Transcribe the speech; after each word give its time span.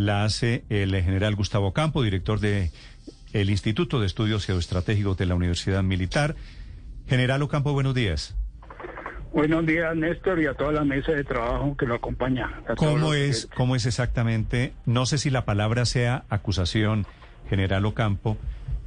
La 0.00 0.24
hace 0.24 0.64
el 0.70 0.94
general 1.02 1.36
Gustavo 1.36 1.74
Campo, 1.74 2.02
director 2.02 2.40
de 2.40 2.70
el 3.34 3.50
Instituto 3.50 4.00
de 4.00 4.06
Estudios 4.06 4.46
Geoestratégicos 4.46 5.18
de 5.18 5.26
la 5.26 5.34
Universidad 5.34 5.82
Militar. 5.82 6.36
General 7.06 7.42
Ocampo, 7.42 7.74
buenos 7.74 7.94
días. 7.94 8.34
Buenos 9.34 9.66
días, 9.66 9.94
Néstor, 9.94 10.40
y 10.40 10.46
a 10.46 10.54
toda 10.54 10.72
la 10.72 10.84
mesa 10.84 11.12
de 11.12 11.22
trabajo 11.22 11.76
que 11.76 11.84
lo 11.84 11.96
acompaña. 11.96 12.62
¿Cómo 12.78 13.12
es, 13.12 13.46
¿Cómo 13.54 13.76
es 13.76 13.84
exactamente? 13.84 14.72
No 14.86 15.04
sé 15.04 15.18
si 15.18 15.28
la 15.28 15.44
palabra 15.44 15.84
sea 15.84 16.24
acusación, 16.30 17.06
general 17.50 17.84
Ocampo, 17.84 18.38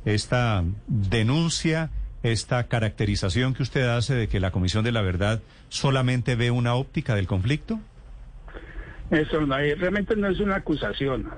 esta 0.05 0.63
denuncia, 0.88 1.91
esta 2.23 2.63
caracterización 2.63 3.54
que 3.54 3.62
usted 3.62 3.88
hace 3.88 4.16
de 4.16 4.27
que 4.27 4.40
la 4.40 4.49
Comisión 4.49 4.84
de 4.84 4.91
la 4.91 5.04
Verdad 5.04 5.43
solamente 5.70 6.35
ve 6.35 6.49
una 6.49 6.73
óptica 6.73 7.13
del 7.13 7.27
conflicto. 7.27 7.80
Eso 9.13 9.45
realmente 9.45 10.16
no 10.16 10.27
es 10.27 10.40
una 10.40 10.55
acusación. 10.55 11.30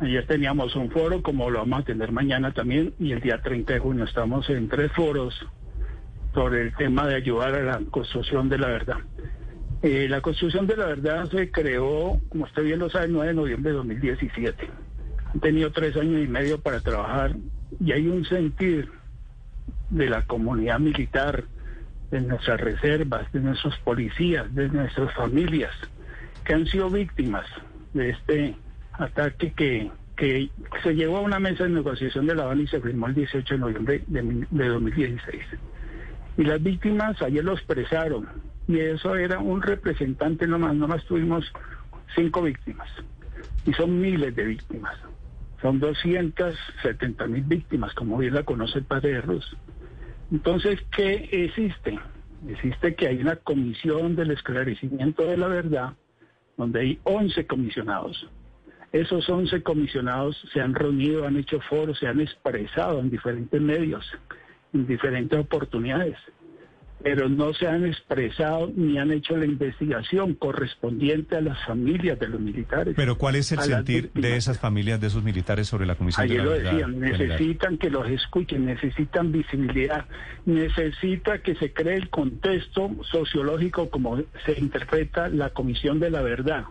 Ayer 0.00 0.26
teníamos 0.26 0.74
un 0.74 0.90
foro, 0.90 1.22
como 1.22 1.48
lo 1.48 1.60
vamos 1.60 1.82
a 1.82 1.84
tener 1.84 2.10
mañana 2.10 2.52
también, 2.52 2.92
y 2.98 3.12
el 3.12 3.20
día 3.20 3.40
30 3.40 3.74
de 3.74 3.78
junio 3.78 4.02
estamos 4.02 4.50
en 4.50 4.68
tres 4.68 4.90
foros 4.90 5.32
sobre 6.34 6.62
el 6.62 6.74
tema 6.74 7.06
de 7.06 7.14
ayudar 7.14 7.54
a 7.54 7.62
la 7.62 7.80
construcción 7.88 8.48
de 8.48 8.58
la 8.58 8.66
verdad. 8.66 8.96
Eh, 9.82 10.08
la 10.08 10.22
construcción 10.22 10.66
de 10.66 10.76
la 10.76 10.86
verdad 10.86 11.30
se 11.30 11.52
creó, 11.52 12.20
como 12.30 12.46
usted 12.46 12.64
bien 12.64 12.80
lo 12.80 12.90
sabe, 12.90 13.04
el 13.04 13.12
9 13.12 13.28
de 13.28 13.34
noviembre 13.34 13.70
de 13.70 13.76
2017. 13.76 14.68
Han 15.34 15.40
tenido 15.40 15.70
tres 15.70 15.96
años 15.96 16.20
y 16.20 16.26
medio 16.26 16.60
para 16.60 16.80
trabajar 16.80 17.36
y 17.78 17.92
hay 17.92 18.08
un 18.08 18.24
sentir 18.24 18.90
de 19.90 20.10
la 20.10 20.22
comunidad 20.22 20.80
militar, 20.80 21.44
de 22.10 22.20
nuestras 22.22 22.60
reservas, 22.60 23.30
de 23.32 23.38
nuestros 23.38 23.78
policías, 23.78 24.52
de 24.52 24.68
nuestras 24.68 25.14
familias, 25.14 25.72
que 26.44 26.54
han 26.54 26.66
sido 26.66 26.90
víctimas 26.90 27.46
de 27.92 28.10
este 28.10 28.56
ataque 28.92 29.52
que, 29.52 29.90
que 30.16 30.50
se 30.82 30.94
llevó 30.94 31.18
a 31.18 31.20
una 31.20 31.38
mesa 31.38 31.64
de 31.64 31.70
negociación 31.70 32.26
de 32.26 32.34
La 32.34 32.44
Habana 32.44 32.62
y 32.62 32.66
se 32.66 32.80
firmó 32.80 33.06
el 33.06 33.14
18 33.14 33.54
de 33.54 33.60
noviembre 33.60 34.04
de, 34.06 34.46
de 34.50 34.68
2016. 34.68 35.42
Y 36.36 36.44
las 36.44 36.62
víctimas 36.62 37.20
ayer 37.22 37.44
lo 37.44 37.52
expresaron, 37.52 38.28
y 38.66 38.78
eso 38.78 39.14
era 39.14 39.38
un 39.38 39.62
representante 39.62 40.46
nomás, 40.46 40.74
nomás 40.74 41.04
tuvimos 41.04 41.50
cinco 42.14 42.42
víctimas, 42.42 42.88
y 43.66 43.72
son 43.72 44.00
miles 44.00 44.34
de 44.34 44.44
víctimas. 44.44 44.96
Son 45.62 45.80
270 45.80 47.26
mil 47.26 47.42
víctimas, 47.44 47.94
como 47.94 48.18
bien 48.18 48.34
la 48.34 48.42
conoce 48.42 48.82
padre 48.82 49.22
de. 49.22 49.56
Entonces, 50.30 50.78
¿qué 50.94 51.28
existe? 51.32 51.98
Existe 52.48 52.94
que 52.94 53.08
hay 53.08 53.22
una 53.22 53.36
comisión 53.36 54.14
del 54.14 54.32
esclarecimiento 54.32 55.24
de 55.24 55.38
la 55.38 55.48
verdad, 55.48 55.94
donde 56.56 56.80
hay 56.80 56.98
11 57.04 57.46
comisionados. 57.46 58.28
Esos 58.92 59.28
11 59.28 59.62
comisionados 59.62 60.40
se 60.52 60.60
han 60.60 60.74
reunido, 60.74 61.26
han 61.26 61.36
hecho 61.36 61.60
foros, 61.60 61.98
se 61.98 62.06
han 62.06 62.20
expresado 62.20 63.00
en 63.00 63.10
diferentes 63.10 63.60
medios, 63.60 64.04
en 64.72 64.86
diferentes 64.86 65.38
oportunidades 65.38 66.16
pero 67.04 67.28
no 67.28 67.52
se 67.52 67.68
han 67.68 67.84
expresado 67.84 68.72
ni 68.74 68.98
han 68.98 69.12
hecho 69.12 69.36
la 69.36 69.44
investigación 69.44 70.32
correspondiente 70.34 71.36
a 71.36 71.42
las 71.42 71.62
familias 71.66 72.18
de 72.18 72.28
los 72.28 72.40
militares. 72.40 72.94
Pero 72.96 73.18
¿cuál 73.18 73.36
es 73.36 73.52
el 73.52 73.60
sentir 73.60 74.10
de 74.14 74.36
esas 74.36 74.58
familias, 74.58 75.02
de 75.02 75.08
esos 75.08 75.22
militares 75.22 75.68
sobre 75.68 75.84
la 75.84 75.96
Comisión 75.96 76.24
Ayer 76.24 76.38
de 76.38 76.44
la 76.44 76.50
lo 76.50 76.58
decían, 76.58 76.98
necesitan 76.98 77.76
que 77.76 77.90
los 77.90 78.08
escuchen, 78.08 78.64
necesitan 78.64 79.32
visibilidad, 79.32 80.06
necesita 80.46 81.42
que 81.42 81.54
se 81.56 81.74
cree 81.74 81.96
el 81.96 82.08
contexto 82.08 82.90
sociológico 83.02 83.90
como 83.90 84.22
se 84.46 84.58
interpreta 84.58 85.28
la 85.28 85.50
Comisión 85.50 86.00
de 86.00 86.08
la 86.08 86.22
Verdad. 86.22 86.64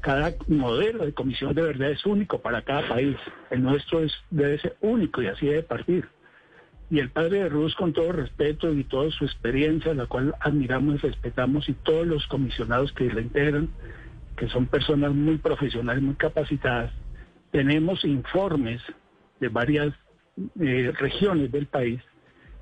Cada 0.00 0.32
modelo 0.46 1.04
de 1.04 1.12
Comisión 1.12 1.54
de 1.54 1.62
Verdad 1.62 1.90
es 1.90 2.06
único 2.06 2.40
para 2.40 2.62
cada 2.62 2.88
país. 2.88 3.16
El 3.50 3.64
nuestro 3.64 4.04
es, 4.04 4.12
debe 4.30 4.60
ser 4.60 4.76
único 4.80 5.22
y 5.22 5.26
así 5.26 5.46
debe 5.46 5.64
partir. 5.64 6.06
Y 6.92 6.98
el 6.98 7.08
padre 7.08 7.44
de 7.44 7.48
Ruz, 7.48 7.74
con 7.74 7.94
todo 7.94 8.12
respeto 8.12 8.70
y 8.70 8.84
toda 8.84 9.10
su 9.12 9.24
experiencia, 9.24 9.94
la 9.94 10.04
cual 10.04 10.34
admiramos 10.40 10.96
y 10.96 10.98
respetamos, 10.98 11.66
y 11.70 11.72
todos 11.72 12.06
los 12.06 12.26
comisionados 12.26 12.92
que 12.92 13.10
la 13.10 13.22
integran, 13.22 13.70
que 14.36 14.46
son 14.50 14.66
personas 14.66 15.14
muy 15.14 15.38
profesionales, 15.38 16.02
muy 16.02 16.16
capacitadas, 16.16 16.92
tenemos 17.50 18.04
informes 18.04 18.82
de 19.40 19.48
varias 19.48 19.94
eh, 20.60 20.92
regiones 20.98 21.50
del 21.50 21.64
país 21.64 22.02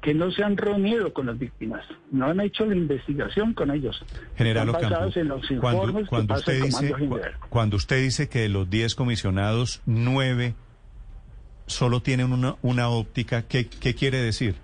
que 0.00 0.14
no 0.14 0.30
se 0.30 0.44
han 0.44 0.56
reunido 0.56 1.12
con 1.12 1.26
las 1.26 1.36
víctimas, 1.36 1.84
no 2.12 2.26
han 2.26 2.40
hecho 2.40 2.64
la 2.66 2.76
investigación 2.76 3.52
con 3.52 3.72
ellos. 3.72 4.00
General 4.36 4.68
Ocampo, 4.68 5.10
en 5.18 5.26
los 5.26 5.42
cuando, 5.60 6.06
cuando 6.06 6.34
usted 6.34 6.62
dice, 6.62 6.94
cuando 7.48 7.76
usted 7.76 8.00
dice 8.00 8.28
que 8.28 8.42
de 8.42 8.48
los 8.48 8.70
10 8.70 8.94
comisionados, 8.94 9.82
9 9.86 10.54
solo 11.70 12.00
tienen 12.00 12.32
una, 12.32 12.56
una 12.62 12.88
óptica, 12.88 13.42
¿qué, 13.42 13.68
¿qué 13.68 13.94
quiere 13.94 14.18
decir? 14.18 14.56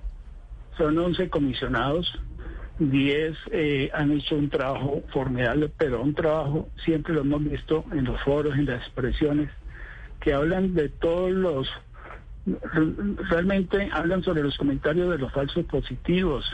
Son 0.77 0.99
11 0.99 1.31
comisionados, 1.31 2.13
10 2.79 3.37
eh, 3.53 3.91
han 3.95 4.13
hecho 4.13 4.35
un 4.37 4.51
trabajo 4.51 5.03
formidable, 5.13 5.71
pero 5.79 6.03
un 6.03 6.15
trabajo, 6.15 6.69
siempre 6.85 7.15
lo 7.15 7.23
hemos 7.23 7.43
visto 7.45 7.85
en 7.93 8.05
los 8.05 8.21
foros, 8.23 8.55
en 8.55 8.67
las 8.67 8.83
expresiones, 8.83 9.51
que 10.21 10.35
hablan 10.35 10.75
de 10.75 10.89
todos 10.91 11.31
los, 11.31 11.69
re- 12.47 13.15
realmente 13.31 13.89
hablan 13.93 14.23
sobre 14.23 14.43
los 14.43 14.57
comentarios 14.59 15.09
de 15.11 15.19
los 15.19 15.33
falsos 15.33 15.65
positivos, 15.65 16.45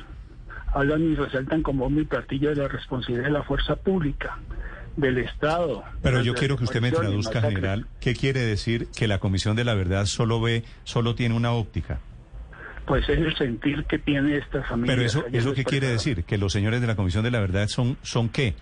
hablan 0.75 1.03
y 1.03 1.15
resaltan 1.17 1.63
como 1.63 1.91
mi 1.91 2.05
platillo 2.05 2.51
de 2.51 2.57
la 2.57 2.69
responsabilidad 2.69 3.25
de 3.27 3.33
la 3.33 3.43
fuerza 3.43 3.77
pública, 3.77 4.39
del 4.97 5.19
Estado. 5.19 5.85
Pero 6.03 6.23
yo 6.23 6.35
quiero 6.35 6.57
que 6.57 6.65
usted 6.65 6.81
me 6.81 6.91
traduzca, 6.91 7.41
general, 7.41 7.87
¿qué 8.01 8.15
quiere 8.15 8.41
decir 8.41 8.89
que 8.97 9.09
la 9.09 9.19
Comisión 9.19 9.57
de 9.57 9.65
la 9.65 9.75
Verdad 9.75 10.07
solo 10.07 10.41
ve, 10.41 10.65
solo 10.85 11.15
tiene 11.15 11.35
una 11.35 11.53
óptica? 11.53 12.01
Pues 12.87 13.09
es 13.09 13.19
el 13.19 13.37
sentir 13.37 13.85
que 13.85 13.99
tiene 13.99 14.37
esta 14.37 14.63
familia. 14.65 14.95
Pero 14.95 15.07
eso, 15.07 15.25
¿eso 15.33 15.55
qué 15.55 15.65
quiere 15.65 15.87
decir? 15.87 16.25
¿Que 16.25 16.37
los 16.37 16.53
señores 16.53 16.81
de 16.81 16.87
la 16.87 16.97
Comisión 16.97 17.23
de 17.25 17.31
la 17.31 17.41
Verdad 17.41 17.69
son, 17.69 17.97
son 18.03 18.29
qué? 18.29 18.55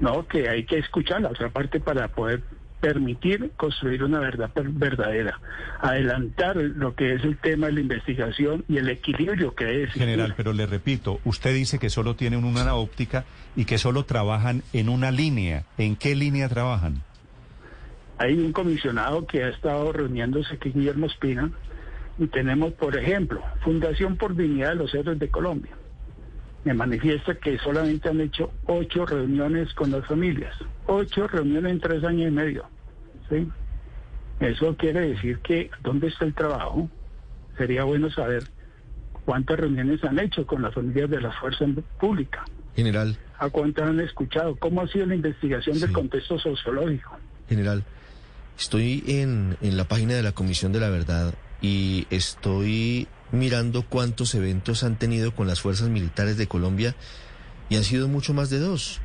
No, 0.00 0.26
que 0.26 0.48
hay 0.48 0.64
que 0.64 0.78
escuchar 0.78 1.22
la 1.22 1.28
otra 1.28 1.48
parte 1.48 1.80
para 1.80 2.08
poder 2.08 2.42
permitir 2.80 3.50
construir 3.56 4.04
una 4.04 4.20
verdad 4.20 4.50
verdadera, 4.54 5.40
adelantar 5.80 6.56
lo 6.56 6.94
que 6.94 7.14
es 7.14 7.24
el 7.24 7.36
tema 7.38 7.66
de 7.66 7.72
la 7.74 7.80
investigación 7.80 8.64
y 8.68 8.76
el 8.78 8.88
equilibrio 8.88 9.54
que 9.54 9.82
existir. 9.82 10.02
General, 10.02 10.34
pero 10.36 10.52
le 10.52 10.66
repito, 10.66 11.20
usted 11.24 11.54
dice 11.54 11.78
que 11.78 11.90
solo 11.90 12.14
tienen 12.16 12.44
una 12.44 12.74
óptica 12.74 13.24
y 13.56 13.64
que 13.64 13.78
solo 13.78 14.04
trabajan 14.04 14.62
en 14.72 14.88
una 14.88 15.10
línea. 15.10 15.64
¿En 15.76 15.96
qué 15.96 16.14
línea 16.14 16.48
trabajan? 16.48 17.02
Hay 18.18 18.34
un 18.34 18.52
comisionado 18.52 19.26
que 19.26 19.44
ha 19.44 19.48
estado 19.48 19.92
reuniéndose, 19.92 20.58
que 20.58 20.70
es 20.70 20.74
Guillermo 20.74 21.06
Espina, 21.06 21.50
y 22.18 22.26
tenemos, 22.26 22.72
por 22.72 22.96
ejemplo, 22.96 23.42
Fundación 23.62 24.16
por 24.16 24.34
Dignidad 24.34 24.70
de 24.70 24.74
los 24.74 24.94
Héroes 24.94 25.18
de 25.18 25.28
Colombia. 25.28 25.72
Me 26.64 26.74
manifiesta 26.74 27.34
que 27.36 27.58
solamente 27.58 28.08
han 28.08 28.20
hecho 28.20 28.52
ocho 28.66 29.06
reuniones 29.06 29.72
con 29.74 29.90
las 29.90 30.06
familias, 30.06 30.54
ocho 30.86 31.26
reuniones 31.28 31.72
en 31.72 31.80
tres 31.80 32.04
años 32.04 32.28
y 32.28 32.34
medio. 32.34 32.64
¿sí? 33.28 33.48
Eso 34.40 34.76
quiere 34.76 35.00
decir 35.00 35.38
que, 35.40 35.70
¿dónde 35.82 36.08
está 36.08 36.24
el 36.24 36.34
trabajo? 36.34 36.88
Sería 37.56 37.84
bueno 37.84 38.10
saber 38.10 38.44
cuántas 39.24 39.58
reuniones 39.58 40.02
han 40.04 40.18
hecho 40.18 40.46
con 40.46 40.62
las 40.62 40.74
familias 40.74 41.10
de 41.10 41.20
la 41.20 41.32
fuerza 41.32 41.64
pública, 42.00 42.44
General, 42.74 43.16
a 43.38 43.50
cuántas 43.50 43.88
han 43.88 44.00
escuchado, 44.00 44.54
cómo 44.56 44.82
ha 44.82 44.88
sido 44.88 45.06
la 45.06 45.16
investigación 45.16 45.80
del 45.80 45.92
contexto 45.92 46.38
sociológico. 46.38 47.16
general, 47.48 47.82
estoy 48.56 49.02
en, 49.06 49.56
en 49.60 49.76
la 49.76 49.84
página 49.84 50.14
de 50.14 50.22
la 50.22 50.32
Comisión 50.32 50.72
de 50.72 50.80
la 50.80 50.88
Verdad 50.88 51.34
y 51.60 52.06
estoy 52.10 53.08
mirando 53.32 53.84
cuántos 53.86 54.34
eventos 54.34 54.82
han 54.84 54.98
tenido 54.98 55.34
con 55.34 55.46
las 55.46 55.60
fuerzas 55.60 55.88
militares 55.88 56.36
de 56.36 56.48
Colombia 56.48 56.94
y 57.68 57.76
han 57.76 57.84
sido 57.84 58.08
mucho 58.08 58.34
más 58.34 58.50
de 58.50 58.58
dos. 58.58 59.00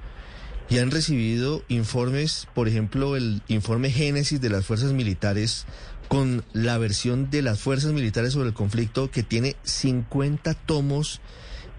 Y 0.69 0.77
han 0.77 0.91
recibido 0.91 1.63
informes, 1.67 2.47
por 2.55 2.67
ejemplo, 2.67 3.15
el 3.15 3.41
informe 3.47 3.91
Génesis 3.91 4.39
de 4.39 4.49
las 4.49 4.65
fuerzas 4.65 4.93
militares 4.93 5.65
con 6.07 6.43
la 6.53 6.77
versión 6.77 7.29
de 7.29 7.41
las 7.41 7.59
fuerzas 7.59 7.91
militares 7.91 8.33
sobre 8.33 8.49
el 8.49 8.53
conflicto 8.53 9.11
que 9.11 9.23
tiene 9.23 9.55
50 9.63 10.53
tomos 10.53 11.21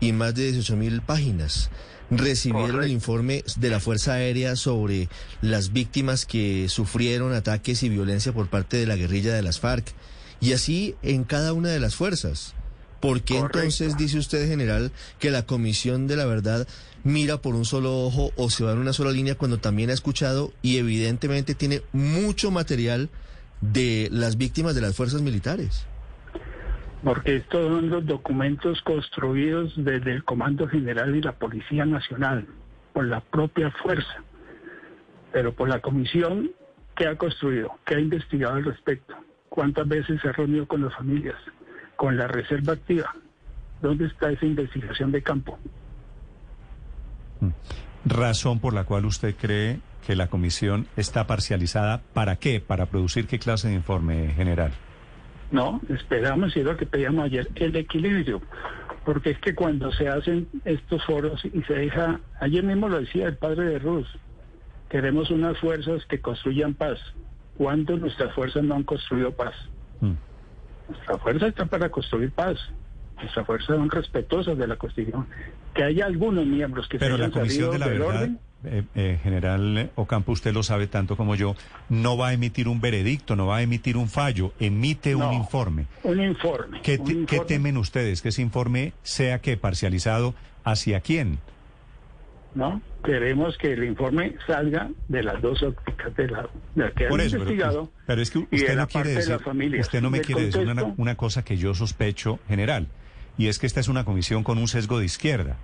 y 0.01 0.13
más 0.13 0.35
de 0.35 0.45
18 0.45 0.77
mil 0.77 1.03
páginas. 1.03 1.71
recibieron 2.11 2.85
el 2.85 2.91
informe 2.91 3.43
de 3.57 3.71
la 3.71 3.81
Fuerza 3.81 4.15
Aérea 4.15 4.57
sobre 4.57 5.09
las 5.41 5.73
víctimas 5.73 6.27
que 6.27 6.69
sufrieron 6.69 7.33
ataques 7.33 7.83
y 7.83 7.89
violencia 7.89 8.33
por 8.33 8.49
parte 8.49 8.77
de 8.77 8.87
la 8.87 8.97
guerrilla 8.97 9.35
de 9.35 9.43
las 9.43 9.59
FARC. 9.59 9.95
Y 10.41 10.53
así 10.53 10.95
en 11.03 11.25
cada 11.25 11.53
una 11.53 11.71
de 11.71 11.81
las 11.81 11.95
fuerzas. 11.95 12.55
¿Por 13.01 13.23
qué 13.23 13.39
entonces 13.39 13.99
dice 13.99 14.19
usted, 14.19 14.49
general, 14.49 14.91
que 15.19 15.31
la 15.31 15.45
Comisión 15.45 16.07
de 16.07 16.17
la 16.17 16.25
Verdad 16.25 16.67
mira 17.03 17.37
por 17.37 17.55
un 17.55 17.67
solo 17.67 18.01
ojo 18.01 18.33
o 18.37 18.49
se 18.49 18.65
va 18.65 18.73
en 18.73 18.79
una 18.79 18.95
sola 18.95 19.13
línea 19.13 19.35
cuando 19.35 19.59
también 19.59 19.91
ha 19.91 19.93
escuchado 19.93 20.53
y 20.63 20.79
evidentemente 20.79 21.55
tiene 21.55 21.83
mucho 21.93 22.51
material 22.51 23.11
de 23.61 24.09
las 24.11 24.37
víctimas 24.37 24.75
de 24.75 24.81
las 24.81 24.97
fuerzas 24.97 25.23
militares? 25.23 25.87
Porque 27.03 27.37
estos 27.37 27.69
son 27.69 27.91
los 27.91 28.07
documentos 28.07 28.81
construidos 28.83 29.73
desde 29.77 30.13
el 30.13 30.25
Comando 30.25 30.67
General 30.67 31.15
y 31.15 31.21
la 31.21 31.33
Policía 31.33 31.85
Nacional, 31.85 32.47
por 32.93 33.05
la 33.05 33.21
propia 33.21 33.71
fuerza, 33.71 34.23
pero 35.33 35.53
por 35.53 35.69
la 35.69 35.81
comisión 35.81 36.51
que 36.97 37.07
ha 37.07 37.17
construido, 37.17 37.71
que 37.85 37.97
ha 37.97 38.01
investigado 38.01 38.55
al 38.55 38.65
respecto, 38.65 39.15
cuántas 39.55 39.87
veces 39.87 40.21
se 40.21 40.29
ha 40.29 40.33
reunido 40.33 40.67
con 40.67 40.83
las 40.83 40.93
familias, 40.95 41.37
con 41.95 42.17
la 42.17 42.27
reserva 42.27 42.73
activa. 42.73 43.15
¿Dónde 43.81 44.07
está 44.07 44.33
esa 44.33 44.47
investigación 44.47 45.13
de 45.13 45.23
campo? 45.23 45.57
Mm. 47.39 47.51
Razón 48.05 48.59
por 48.59 48.75
la 48.75 48.83
cual 48.83 49.05
usted 49.05 49.37
cree 49.37 49.79
que 50.05 50.17
la 50.17 50.27
comisión 50.27 50.89
está 50.97 51.29
parcializada. 51.29 52.03
¿Para 52.15 52.35
qué? 52.35 52.61
¿Para 52.61 52.87
producir 52.87 53.29
qué 53.29 53.39
clase 53.39 53.69
de 53.69 53.75
informe 53.75 54.33
general? 54.35 54.73
No, 55.53 55.81
esperamos, 55.89 56.57
y 56.57 56.59
es 56.59 56.67
lo 56.67 56.77
que 56.77 56.87
pedíamos 56.87 57.27
ayer, 57.27 57.49
el 57.55 57.77
equilibrio. 57.77 58.43
Porque 59.05 59.31
es 59.31 59.39
que 59.39 59.55
cuando 59.55 59.93
se 59.93 60.09
hacen 60.09 60.49
estos 60.65 61.05
foros 61.05 61.45
y 61.45 61.63
se 61.63 61.75
deja, 61.75 62.19
ayer 62.41 62.65
mismo 62.65 62.89
lo 62.89 62.99
decía 62.99 63.29
el 63.29 63.37
padre 63.37 63.67
de 63.67 63.79
Ruz, 63.79 64.09
queremos 64.89 65.31
unas 65.31 65.57
fuerzas 65.59 66.05
que 66.07 66.21
construyan 66.21 66.75
paz. 66.75 66.99
¿Cuántas 67.57 67.99
nuestras 68.01 68.35
fuerzas 68.35 68.65
no 68.65 68.75
han 68.75 68.83
construido 68.83 69.33
paz? 69.33 69.55
Mm. 70.01 70.13
Nuestra 70.89 71.19
fuerza 71.19 71.47
está 71.47 71.67
para 71.67 71.89
construir 71.89 72.31
paz. 72.31 72.59
Nuestras 73.17 73.47
fuerzas 73.47 73.77
son 73.77 73.91
respetuosas 73.91 74.59
de 74.59 74.67
la 74.67 74.77
Constitución. 74.77 75.27
Que 75.73 75.85
haya 75.85 76.07
algunos 76.07 76.47
miembros 76.47 76.89
que 76.89 76.99
Pero 76.99 77.17
se 77.17 77.23
la 77.23 77.31
Comisión 77.31 77.71
de 77.71 77.79
la 77.79 77.87
Verdad, 77.87 78.31
eh, 78.65 78.83
eh, 78.95 79.19
General 79.23 79.91
Ocampo, 79.95 80.33
usted 80.33 80.53
lo 80.53 80.63
sabe 80.63 80.87
tanto 80.87 81.17
como 81.17 81.35
yo, 81.35 81.55
no 81.89 82.17
va 82.17 82.29
a 82.29 82.33
emitir 82.33 82.69
un 82.69 82.81
veredicto, 82.81 83.37
no 83.37 83.47
va 83.47 83.59
a 83.59 83.63
emitir 83.63 83.97
un 83.97 84.09
fallo, 84.09 84.53
emite 84.59 85.15
un 85.15 85.33
informe. 85.33 85.87
Un 86.03 86.21
informe. 86.23 86.81
¿Qué, 86.83 86.95
un 86.95 87.11
informe. 87.11 87.27
¿Qué 87.27 87.41
temen 87.41 87.77
ustedes? 87.77 88.23
¿Que 88.23 88.31
ese 88.31 88.43
informe 88.43 88.93
sea 89.03 89.41
que 89.41 89.57
parcializado 89.57 90.35
hacia 90.65 91.01
quién? 91.01 91.39
¿No? 92.55 92.81
Queremos 93.05 93.59
que 93.59 93.73
el 93.73 93.85
informe 93.85 94.37
salga 94.47 94.89
de 95.09 95.23
las 95.23 95.41
dos 95.43 95.63
ópticas 95.63 96.15
de 96.17 96.29
la, 96.29 96.49
de 96.75 96.85
la 96.85 96.91
que 96.93 97.07
Por 97.07 97.21
han 97.21 97.27
eso, 97.27 97.37
investigado. 97.37 97.91
Pero, 98.07 98.23
es 98.23 98.31
que 98.31 98.39
y 98.39 98.43
de 98.43 98.57
usted 98.57 98.77
no 98.77 98.87
quiere 98.87 99.11
de 99.11 99.17
decir, 99.17 99.39
familias. 99.41 99.87
usted 99.87 100.01
no 100.01 100.11
me 100.11 100.21
quiere 100.21 100.47
decir 100.47 100.67
una, 100.97 101.15
cosa 101.17 101.45
que 101.45 101.57
yo 101.57 101.75
sospecho, 101.75 102.39
general, 102.49 102.87
y 103.37 103.49
es 103.49 103.59
que 103.59 103.67
esta 103.67 103.81
es 103.81 103.89
una 103.89 104.05
comisión 104.05 104.43
con 104.45 104.59
un 104.59 104.69
sesgo 104.69 104.99
de 104.99 105.05
izquierda. 105.07 105.57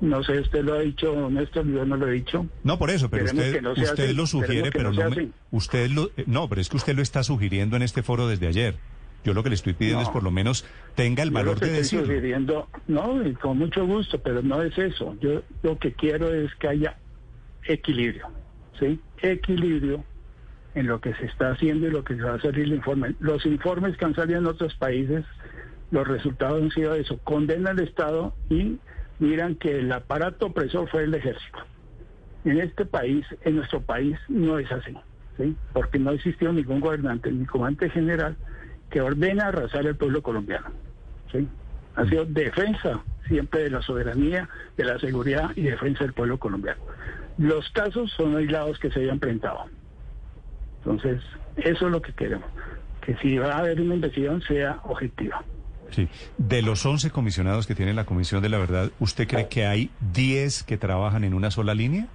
No 0.00 0.22
sé, 0.22 0.40
usted 0.40 0.62
lo 0.62 0.74
ha 0.74 0.80
dicho, 0.80 1.30
Néstor, 1.30 1.66
yo 1.66 1.84
no 1.86 1.96
lo 1.96 2.06
he 2.08 2.12
dicho. 2.12 2.46
No, 2.62 2.78
por 2.78 2.90
eso, 2.90 3.08
pero 3.08 3.24
usted, 3.24 3.54
que 3.54 3.62
no 3.62 3.72
usted 3.72 4.04
así, 4.04 4.12
lo 4.14 4.26
sugiere, 4.26 4.64
que 4.64 4.78
pero 4.78 4.92
no 4.92 5.08
me- 5.10 5.28
usted 5.52 5.88
lo, 5.90 6.10
eh, 6.18 6.24
no, 6.26 6.48
pero 6.50 6.60
es 6.60 6.68
que 6.68 6.76
usted 6.76 6.94
lo 6.94 7.00
está 7.00 7.22
sugiriendo 7.24 7.76
en 7.76 7.82
este 7.82 8.02
foro 8.02 8.28
desde 8.28 8.46
ayer. 8.46 8.74
Yo 9.26 9.34
lo 9.34 9.42
que 9.42 9.48
le 9.48 9.56
estoy 9.56 9.72
pidiendo 9.72 10.02
No. 10.02 10.06
es 10.06 10.12
por 10.12 10.22
lo 10.22 10.30
menos 10.30 10.64
tenga 10.94 11.24
el 11.24 11.32
valor 11.32 11.58
de 11.58 11.68
decirlo. 11.72 12.06
sugiriendo, 12.06 12.68
no, 12.86 13.26
y 13.26 13.34
con 13.34 13.58
mucho 13.58 13.84
gusto, 13.84 14.20
pero 14.22 14.40
no 14.40 14.62
es 14.62 14.78
eso. 14.78 15.16
Yo 15.20 15.42
lo 15.64 15.76
que 15.80 15.92
quiero 15.94 16.32
es 16.32 16.54
que 16.54 16.68
haya 16.68 16.96
equilibrio, 17.64 18.28
¿sí? 18.78 19.00
Equilibrio 19.22 20.04
en 20.76 20.86
lo 20.86 21.00
que 21.00 21.12
se 21.14 21.24
está 21.24 21.50
haciendo 21.50 21.88
y 21.88 21.90
lo 21.90 22.04
que 22.04 22.14
se 22.14 22.22
va 22.22 22.34
a 22.34 22.40
salir 22.40 22.66
el 22.66 22.74
informe. 22.74 23.16
Los 23.18 23.44
informes 23.46 23.96
que 23.96 24.04
han 24.04 24.14
salido 24.14 24.38
en 24.38 24.46
otros 24.46 24.76
países, 24.76 25.24
los 25.90 26.06
resultados 26.06 26.62
han 26.62 26.70
sido 26.70 26.94
eso, 26.94 27.18
condena 27.24 27.70
al 27.70 27.80
Estado 27.80 28.32
y 28.48 28.78
miran 29.18 29.56
que 29.56 29.80
el 29.80 29.90
aparato 29.90 30.46
opresor 30.46 30.88
fue 30.88 31.02
el 31.02 31.14
ejército. 31.14 31.58
En 32.44 32.60
este 32.60 32.86
país, 32.86 33.26
en 33.40 33.56
nuestro 33.56 33.80
país, 33.80 34.16
no 34.28 34.56
es 34.60 34.70
así, 34.70 34.96
¿sí? 35.36 35.56
Porque 35.72 35.98
no 35.98 36.12
existió 36.12 36.52
ningún 36.52 36.78
gobernante, 36.78 37.32
ni 37.32 37.44
comandante 37.44 37.90
general 37.90 38.36
que 38.90 39.00
ordena 39.00 39.48
arrasar 39.48 39.86
el 39.86 39.96
pueblo 39.96 40.22
colombiano, 40.22 40.68
¿sí? 41.32 41.48
Ha 41.96 42.04
sido 42.06 42.24
defensa 42.24 43.00
siempre 43.26 43.64
de 43.64 43.70
la 43.70 43.82
soberanía, 43.82 44.48
de 44.76 44.84
la 44.84 44.98
seguridad 44.98 45.50
y 45.56 45.62
defensa 45.62 46.04
del 46.04 46.12
pueblo 46.12 46.38
colombiano. 46.38 46.80
Los 47.38 47.68
casos 47.70 48.12
son 48.12 48.36
aislados 48.36 48.78
que 48.78 48.90
se 48.90 49.00
hayan 49.00 49.18
presentado. 49.18 49.64
Entonces, 50.78 51.22
eso 51.56 51.86
es 51.86 51.92
lo 51.92 52.00
que 52.00 52.12
queremos, 52.12 52.48
que 53.00 53.16
si 53.16 53.38
va 53.38 53.54
a 53.54 53.58
haber 53.58 53.80
una 53.80 53.94
investigación 53.94 54.42
sea 54.42 54.80
objetiva. 54.84 55.42
Sí. 55.90 56.08
De 56.38 56.62
los 56.62 56.84
11 56.84 57.10
comisionados 57.10 57.66
que 57.66 57.74
tiene 57.74 57.94
la 57.94 58.04
Comisión 58.04 58.42
de 58.42 58.48
la 58.48 58.58
Verdad, 58.58 58.90
¿usted 58.98 59.26
cree 59.26 59.48
que 59.48 59.66
hay 59.66 59.90
10 60.12 60.64
que 60.64 60.76
trabajan 60.76 61.24
en 61.24 61.34
una 61.34 61.50
sola 61.50 61.74
línea? 61.74 62.08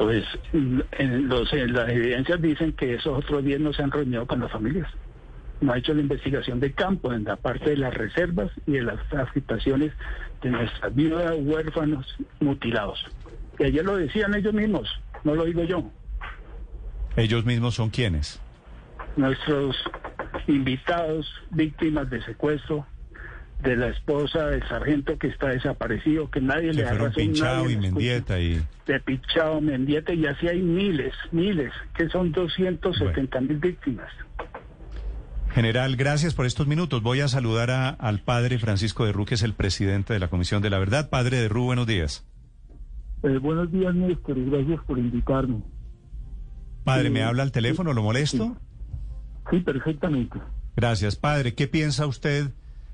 Pues 0.00 0.24
en 0.52 1.28
los, 1.28 1.52
en 1.52 1.74
las 1.74 1.90
evidencias 1.90 2.40
dicen 2.40 2.72
que 2.72 2.94
esos 2.94 3.18
otros 3.18 3.44
10 3.44 3.60
no 3.60 3.74
se 3.74 3.82
han 3.82 3.90
reunido 3.90 4.26
con 4.26 4.40
las 4.40 4.50
familias. 4.50 4.90
No 5.60 5.74
ha 5.74 5.76
hecho 5.76 5.92
la 5.92 6.00
investigación 6.00 6.58
de 6.58 6.72
campo 6.72 7.12
en 7.12 7.24
la 7.24 7.36
parte 7.36 7.68
de 7.68 7.76
las 7.76 7.92
reservas 7.92 8.50
y 8.66 8.72
de 8.72 8.82
las 8.82 9.12
afectaciones 9.12 9.92
de 10.40 10.52
nuestras 10.52 10.94
viudas, 10.94 11.36
huérfanos, 11.40 12.16
mutilados. 12.40 12.98
Y 13.58 13.64
ayer 13.64 13.84
lo 13.84 13.98
decían 13.98 14.34
ellos 14.34 14.54
mismos, 14.54 14.88
no 15.22 15.34
lo 15.34 15.44
digo 15.44 15.64
yo. 15.64 15.90
Ellos 17.16 17.44
mismos 17.44 17.74
son 17.74 17.90
quienes. 17.90 18.40
Nuestros 19.18 19.76
invitados, 20.46 21.30
víctimas 21.50 22.08
de 22.08 22.22
secuestro, 22.22 22.86
de 23.62 23.76
la 23.76 23.88
esposa 23.88 24.46
del 24.46 24.66
sargento 24.68 25.18
que 25.18 25.26
está 25.28 25.48
desaparecido, 25.48 26.30
que 26.30 26.40
nadie 26.40 26.70
Que 26.70 26.76
le 26.78 26.82
fueron 26.86 27.06
razón, 27.08 27.22
Pinchao 27.24 27.62
nadie 27.64 27.74
y. 27.74 27.78
Mendieta 27.78 28.38
y... 28.40 28.62
de 28.86 29.00
Pichao, 29.00 29.60
Mendieta, 29.60 30.14
y 30.14 30.26
así 30.26 30.48
hay 30.48 30.62
miles, 30.62 31.12
miles, 31.32 31.70
que 31.96 32.08
son 32.08 32.32
270 32.32 33.40
mil 33.42 33.58
víctimas. 33.58 34.10
General, 35.52 35.96
gracias 35.96 36.34
por 36.34 36.46
estos 36.46 36.66
minutos. 36.66 37.02
Voy 37.02 37.20
a 37.20 37.28
saludar 37.28 37.70
a- 37.70 37.88
al 37.90 38.20
padre 38.20 38.58
Francisco 38.58 39.04
de 39.04 39.12
Ru, 39.12 39.24
que 39.24 39.34
es 39.34 39.42
el 39.42 39.52
presidente 39.54 40.12
de 40.12 40.20
la 40.20 40.28
Comisión 40.28 40.62
de 40.62 40.70
la 40.70 40.78
Verdad. 40.78 41.10
Padre 41.10 41.38
de 41.38 41.48
Ru, 41.48 41.64
buenos 41.64 41.86
días. 41.86 42.24
Eh, 43.24 43.36
buenos 43.38 43.70
días, 43.72 43.94
Néstor, 43.94 44.38
y 44.38 44.48
gracias 44.48 44.80
por 44.86 44.98
invitarme. 44.98 45.60
Padre, 46.84 47.10
¿me 47.10 47.18
Sí. 47.18 47.24
habla 47.24 47.42
al 47.42 47.52
teléfono? 47.52 47.92
¿Lo 47.92 48.02
molesto? 48.02 48.56
Sí, 49.50 49.58
perfectamente. 49.60 50.38
Gracias, 50.76 51.16
padre. 51.16 51.54
¿Qué 51.54 51.66
piensa 51.66 52.06
usted? 52.06 52.52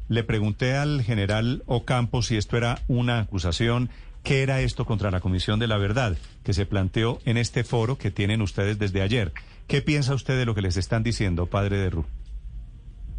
Le 0.09 0.23
pregunté 0.23 0.75
al 0.77 1.03
general 1.03 1.63
Ocampo 1.67 2.23
si 2.23 2.37
esto 2.37 2.57
era 2.57 2.79
una 2.87 3.19
acusación. 3.21 3.91
¿Qué 4.23 4.43
era 4.43 4.61
esto 4.61 4.85
contra 4.85 5.11
la 5.11 5.21
Comisión 5.21 5.59
de 5.59 5.67
la 5.69 5.79
Verdad 5.79 6.17
que 6.45 6.53
se 6.53 6.67
planteó 6.67 7.21
en 7.25 7.37
este 7.37 7.65
foro 7.65 7.97
que 7.97 8.11
tienen 8.11 8.43
ustedes 8.43 8.79
desde 8.79 9.03
ayer? 9.03 9.33
¿Qué 9.69 9.83
piensa 9.83 10.15
usted 10.15 10.37
de 10.37 10.47
lo 10.47 10.55
que 10.55 10.63
les 10.63 10.77
están 10.77 11.03
diciendo, 11.03 11.47
padre 11.47 11.77
de 11.79 11.91
Ru? 11.91 12.07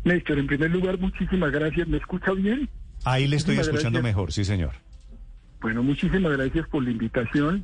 Néstor, 0.03 0.39
en 0.39 0.47
primer 0.47 0.71
lugar, 0.71 0.97
muchísimas 0.99 1.51
gracias. 1.51 1.87
¿Me 1.87 1.97
escucha 1.97 2.31
bien? 2.33 2.69
Ahí 3.03 3.27
le 3.27 3.35
estoy 3.35 3.55
Muchísimas 3.55 3.67
escuchando 3.67 3.99
gracias. 3.99 4.15
mejor, 4.15 4.31
sí, 4.33 4.45
señor. 4.45 4.71
Bueno, 5.61 5.83
muchísimas 5.83 6.31
gracias 6.37 6.67
por 6.67 6.83
la 6.83 6.91
invitación 6.91 7.63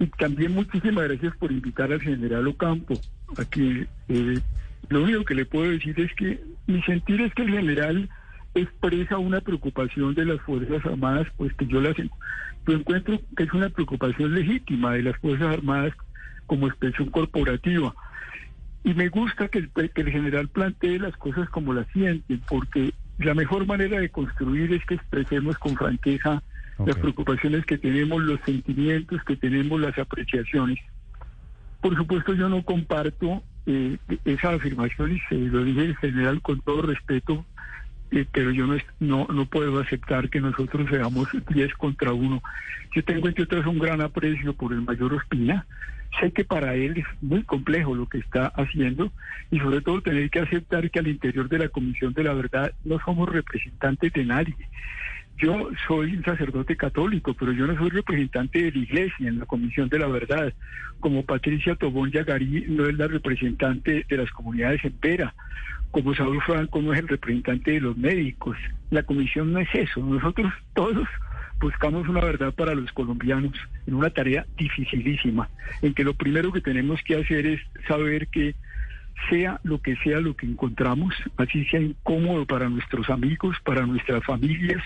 y 0.00 0.06
también 0.06 0.52
muchísimas 0.52 1.04
gracias 1.08 1.34
por 1.36 1.52
invitar 1.52 1.92
al 1.92 2.00
general 2.00 2.46
Ocampo 2.48 2.94
a 3.36 3.44
que 3.44 3.86
eh, 4.08 4.38
lo 4.88 5.02
único 5.02 5.24
que 5.24 5.34
le 5.34 5.46
puedo 5.46 5.70
decir 5.70 5.98
es 6.00 6.12
que 6.14 6.42
mi 6.66 6.82
sentir 6.82 7.20
es 7.20 7.32
que 7.34 7.42
el 7.42 7.50
general 7.50 8.08
expresa 8.54 9.18
una 9.18 9.40
preocupación 9.40 10.14
de 10.14 10.24
las 10.24 10.40
Fuerzas 10.42 10.84
Armadas, 10.86 11.26
pues 11.36 11.52
que 11.54 11.66
yo 11.66 11.80
las 11.80 11.96
yo 11.96 12.72
encuentro 12.74 13.20
que 13.36 13.42
es 13.42 13.52
una 13.52 13.68
preocupación 13.68 14.34
legítima 14.34 14.92
de 14.92 15.02
las 15.02 15.16
Fuerzas 15.18 15.48
Armadas 15.48 15.92
como 16.46 16.66
expresión 16.66 17.10
corporativa. 17.10 17.94
Y 18.84 18.94
me 18.94 19.08
gusta 19.08 19.48
que 19.48 19.58
el, 19.58 19.70
que 19.70 20.00
el 20.00 20.10
general 20.10 20.48
plantee 20.48 20.98
las 20.98 21.16
cosas 21.16 21.48
como 21.50 21.72
las 21.72 21.86
sienten, 21.88 22.40
porque 22.48 22.92
la 23.18 23.34
mejor 23.34 23.66
manera 23.66 23.98
de 23.98 24.10
construir 24.10 24.72
es 24.72 24.84
que 24.86 24.94
expresemos 24.94 25.58
con 25.58 25.76
franqueza 25.76 26.42
las 26.84 26.96
preocupaciones 26.96 27.64
que 27.66 27.78
tenemos, 27.78 28.22
los 28.22 28.40
sentimientos 28.44 29.22
que 29.24 29.36
tenemos, 29.36 29.80
las 29.80 29.96
apreciaciones. 29.98 30.78
Por 31.80 31.96
supuesto, 31.96 32.34
yo 32.34 32.48
no 32.48 32.62
comparto 32.64 33.42
eh, 33.66 33.96
esa 34.24 34.50
afirmación 34.50 35.12
y 35.12 35.20
se 35.28 35.36
lo 35.36 35.62
dije 35.64 35.84
en 35.84 35.94
general 35.96 36.42
con 36.42 36.60
todo 36.60 36.82
respeto, 36.82 37.44
eh, 38.14 38.26
pero 38.30 38.52
yo 38.52 38.66
no, 38.68 38.76
no, 39.00 39.26
no 39.26 39.44
puedo 39.46 39.80
aceptar 39.80 40.30
que 40.30 40.40
nosotros 40.40 40.88
seamos 40.88 41.28
10 41.52 41.74
contra 41.74 42.12
uno. 42.12 42.42
Yo 42.94 43.02
tengo, 43.02 43.26
entre 43.26 43.42
otras, 43.42 43.66
un 43.66 43.80
gran 43.80 44.00
aprecio 44.00 44.54
por 44.54 44.72
el 44.72 44.82
mayor 44.82 45.14
Ospina. 45.14 45.66
Sé 46.20 46.30
que 46.30 46.44
para 46.44 46.76
él 46.76 46.98
es 46.98 47.06
muy 47.20 47.42
complejo 47.42 47.96
lo 47.96 48.08
que 48.08 48.18
está 48.18 48.46
haciendo 48.46 49.10
y 49.50 49.58
sobre 49.58 49.80
todo 49.80 50.00
tener 50.00 50.30
que 50.30 50.38
aceptar 50.38 50.88
que 50.88 51.00
al 51.00 51.08
interior 51.08 51.48
de 51.48 51.58
la 51.58 51.68
Comisión 51.68 52.12
de 52.12 52.22
la 52.22 52.34
Verdad 52.34 52.72
no 52.84 53.00
somos 53.00 53.28
representantes 53.28 54.12
de 54.12 54.24
nadie. 54.24 54.54
yo 55.36 55.70
soy 55.88 56.14
un 56.14 56.22
sacerdote 56.22 56.76
católico, 56.76 57.34
pero 57.34 57.50
yo 57.50 57.66
no 57.66 57.76
soy 57.76 57.90
representante 57.90 58.62
de 58.62 58.70
la 58.70 58.78
iglesia 58.78 59.28
en 59.28 59.40
la 59.40 59.46
Comisión 59.46 59.88
de 59.88 59.98
la 59.98 60.06
Verdad, 60.06 60.54
como 61.00 61.24
Patricia 61.24 61.74
Tobón 61.74 62.12
Yagarí 62.12 62.66
no 62.68 62.86
es 62.86 62.96
la 62.96 63.08
representante 63.08 64.06
de 64.08 64.16
las 64.16 64.30
comunidades 64.30 64.84
en 64.84 64.92
Pera, 64.92 65.34
como 65.94 66.12
Saúl 66.12 66.42
Franco 66.42 66.82
no 66.82 66.92
es 66.92 66.98
el 66.98 67.06
representante 67.06 67.70
de 67.70 67.80
los 67.80 67.96
médicos. 67.96 68.56
La 68.90 69.04
comisión 69.04 69.52
no 69.52 69.60
es 69.60 69.68
eso, 69.72 70.00
nosotros 70.00 70.52
todos 70.74 71.06
buscamos 71.60 72.08
una 72.08 72.20
verdad 72.20 72.52
para 72.52 72.74
los 72.74 72.90
colombianos 72.90 73.52
en 73.86 73.94
una 73.94 74.10
tarea 74.10 74.44
dificilísima, 74.58 75.48
en 75.82 75.94
que 75.94 76.02
lo 76.02 76.12
primero 76.14 76.50
que 76.50 76.60
tenemos 76.60 77.00
que 77.04 77.14
hacer 77.14 77.46
es 77.46 77.60
saber 77.86 78.26
que 78.26 78.56
sea 79.30 79.60
lo 79.62 79.80
que 79.80 79.94
sea 80.02 80.18
lo 80.18 80.34
que 80.34 80.46
encontramos, 80.46 81.14
así 81.36 81.64
sea 81.66 81.80
incómodo 81.80 82.44
para 82.44 82.68
nuestros 82.68 83.08
amigos, 83.08 83.56
para 83.64 83.86
nuestras 83.86 84.24
familias, 84.24 84.82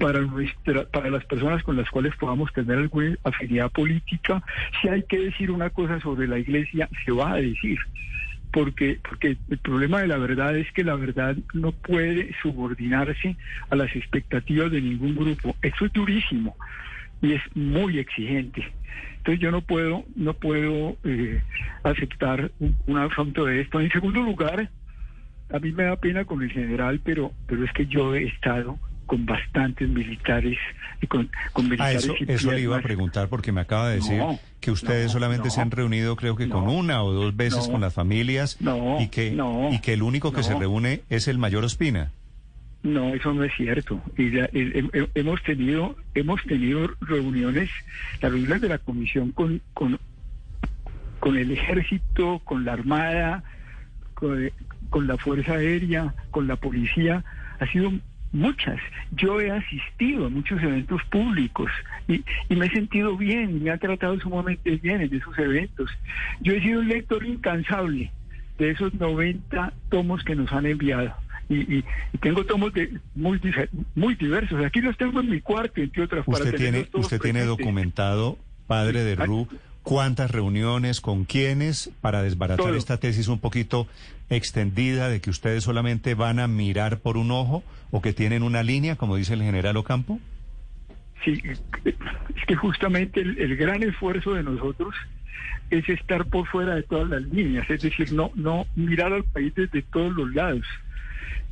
para 0.00 0.22
nuestra, 0.22 0.86
para 0.86 1.08
las 1.08 1.24
personas 1.24 1.62
con 1.62 1.76
las 1.76 1.88
cuales 1.88 2.16
podamos 2.16 2.52
tener 2.52 2.78
alguna 2.78 3.14
afinidad 3.22 3.70
política, 3.70 4.42
si 4.80 4.88
hay 4.88 5.04
que 5.04 5.20
decir 5.20 5.52
una 5.52 5.70
cosa 5.70 6.00
sobre 6.00 6.26
la 6.26 6.40
iglesia, 6.40 6.88
se 7.04 7.12
va 7.12 7.34
a 7.34 7.36
decir. 7.36 7.78
Porque, 8.52 8.98
porque 9.08 9.36
el 9.48 9.58
problema 9.58 10.00
de 10.00 10.08
la 10.08 10.18
verdad 10.18 10.56
es 10.56 10.70
que 10.72 10.84
la 10.84 10.94
verdad 10.94 11.36
no 11.54 11.72
puede 11.72 12.34
subordinarse 12.42 13.36
a 13.70 13.76
las 13.76 13.94
expectativas 13.96 14.70
de 14.70 14.82
ningún 14.82 15.14
grupo. 15.14 15.56
Eso 15.62 15.86
es 15.86 15.92
durísimo 15.92 16.54
y 17.22 17.32
es 17.32 17.42
muy 17.54 17.98
exigente. 17.98 18.70
Entonces 19.18 19.40
yo 19.40 19.50
no 19.50 19.62
puedo, 19.62 20.04
no 20.16 20.34
puedo 20.34 20.96
eh, 21.04 21.40
aceptar 21.82 22.50
un, 22.58 22.76
un, 22.86 22.98
asunto 22.98 23.46
de 23.46 23.60
esto. 23.62 23.80
En 23.80 23.90
segundo 23.90 24.20
lugar, 24.20 24.68
a 25.50 25.58
mí 25.58 25.72
me 25.72 25.84
da 25.84 25.96
pena 25.96 26.24
con 26.24 26.42
el 26.42 26.50
general, 26.50 27.00
pero, 27.04 27.32
pero 27.46 27.64
es 27.64 27.72
que 27.72 27.86
yo 27.86 28.14
he 28.14 28.24
estado 28.24 28.78
con 29.06 29.26
bastantes 29.26 29.88
militares 29.88 30.58
y 31.00 31.06
con, 31.06 31.30
con 31.52 31.64
militares. 31.66 32.08
Ah, 32.08 32.14
eso, 32.14 32.32
eso 32.32 32.52
le 32.52 32.60
iba 32.60 32.78
a 32.78 32.82
preguntar 32.82 33.28
porque 33.28 33.52
me 33.52 33.60
acaba 33.60 33.88
de 33.88 33.96
decir 33.96 34.18
no, 34.18 34.38
que 34.60 34.70
ustedes 34.70 35.06
no, 35.06 35.12
solamente 35.12 35.48
no, 35.48 35.50
se 35.50 35.60
han 35.60 35.70
reunido 35.70 36.16
creo 36.16 36.36
que 36.36 36.48
con 36.48 36.68
una 36.68 37.02
o 37.02 37.12
dos 37.12 37.36
veces 37.36 37.68
con 37.68 37.80
las 37.80 37.94
familias 37.94 38.58
y 39.00 39.08
que 39.08 39.36
y 39.70 39.78
que 39.80 39.92
el 39.92 40.02
único 40.02 40.32
que 40.32 40.42
se 40.42 40.54
reúne 40.54 41.02
es 41.10 41.28
el 41.28 41.38
mayor 41.38 41.64
Ospina. 41.64 42.10
No, 42.82 43.14
eso 43.14 43.32
no 43.32 43.44
es 43.44 43.52
cierto. 43.56 44.00
Y 44.18 44.32
ya, 44.32 44.46
eh, 44.46 44.88
eh, 44.92 45.08
hemos 45.14 45.40
tenido 45.44 45.94
hemos 46.14 46.42
tenido 46.44 46.90
reuniones, 47.00 47.70
las 48.20 48.32
reuniones 48.32 48.60
de 48.60 48.68
la 48.68 48.78
comisión 48.78 49.30
con 49.30 49.60
con, 49.72 49.98
con 51.20 51.36
el 51.36 51.52
ejército, 51.52 52.40
con 52.40 52.64
la 52.64 52.72
armada, 52.72 53.44
con, 54.14 54.50
con, 54.90 55.06
la 55.06 55.16
fuerza 55.16 55.54
aérea, 55.54 56.14
con 56.32 56.48
la 56.48 56.56
policía, 56.56 57.24
ha 57.60 57.66
sido 57.68 57.92
muchas. 58.32 58.80
Yo 59.12 59.40
he 59.40 59.50
asistido 59.50 60.26
a 60.26 60.30
muchos 60.30 60.60
eventos 60.62 61.02
públicos 61.04 61.70
y, 62.08 62.24
y 62.48 62.56
me 62.56 62.66
he 62.66 62.70
sentido 62.70 63.16
bien, 63.16 63.62
me 63.62 63.70
ha 63.70 63.78
tratado 63.78 64.18
sumamente 64.20 64.76
bien 64.76 65.00
en 65.02 65.14
esos 65.14 65.38
eventos. 65.38 65.90
Yo 66.40 66.54
he 66.54 66.60
sido 66.60 66.80
un 66.80 66.88
lector 66.88 67.24
incansable 67.24 68.10
de 68.58 68.70
esos 68.70 68.94
90 68.94 69.72
tomos 69.90 70.22
que 70.24 70.34
nos 70.34 70.52
han 70.52 70.66
enviado. 70.66 71.14
Y, 71.48 71.56
y, 71.56 71.84
y, 72.12 72.18
tengo 72.18 72.44
tomos 72.44 72.72
de 72.72 72.98
muy, 73.14 73.40
muy 73.94 74.14
diversos. 74.14 74.64
Aquí 74.64 74.80
los 74.80 74.96
tengo 74.96 75.20
en 75.20 75.28
mi 75.28 75.40
cuarto, 75.40 75.80
entre 75.80 76.04
otras 76.04 76.24
¿Usted 76.26 76.54
tiene, 76.54 76.88
usted 76.92 77.20
tiene 77.20 77.44
documentado, 77.44 78.38
padre 78.66 79.04
de 79.04 79.16
Ru, 79.16 79.48
cuántas 79.82 80.30
reuniones, 80.30 81.00
con 81.00 81.24
quiénes, 81.24 81.90
para 82.00 82.22
desbaratar 82.22 82.66
Todo. 82.66 82.76
esta 82.76 82.98
tesis 82.98 83.28
un 83.28 83.38
poquito 83.38 83.86
extendida 84.30 85.08
de 85.08 85.20
que 85.20 85.30
ustedes 85.30 85.64
solamente 85.64 86.14
van 86.14 86.38
a 86.38 86.48
mirar 86.48 87.00
por 87.00 87.16
un 87.16 87.30
ojo 87.30 87.62
o 87.90 88.00
que 88.00 88.12
tienen 88.12 88.42
una 88.42 88.62
línea, 88.62 88.96
como 88.96 89.16
dice 89.16 89.34
el 89.34 89.42
general 89.42 89.76
Ocampo? 89.76 90.20
Sí, 91.24 91.40
es 91.84 92.46
que 92.46 92.56
justamente 92.56 93.20
el, 93.20 93.38
el 93.38 93.56
gran 93.56 93.82
esfuerzo 93.82 94.34
de 94.34 94.42
nosotros 94.42 94.94
es 95.70 95.88
estar 95.88 96.26
por 96.26 96.46
fuera 96.48 96.74
de 96.74 96.82
todas 96.82 97.08
las 97.08 97.22
líneas, 97.22 97.68
es 97.70 97.82
decir, 97.82 98.12
no, 98.12 98.30
no 98.34 98.66
mirar 98.76 99.12
al 99.12 99.24
país 99.24 99.54
desde 99.54 99.82
todos 99.82 100.12
los 100.12 100.34
lados 100.34 100.66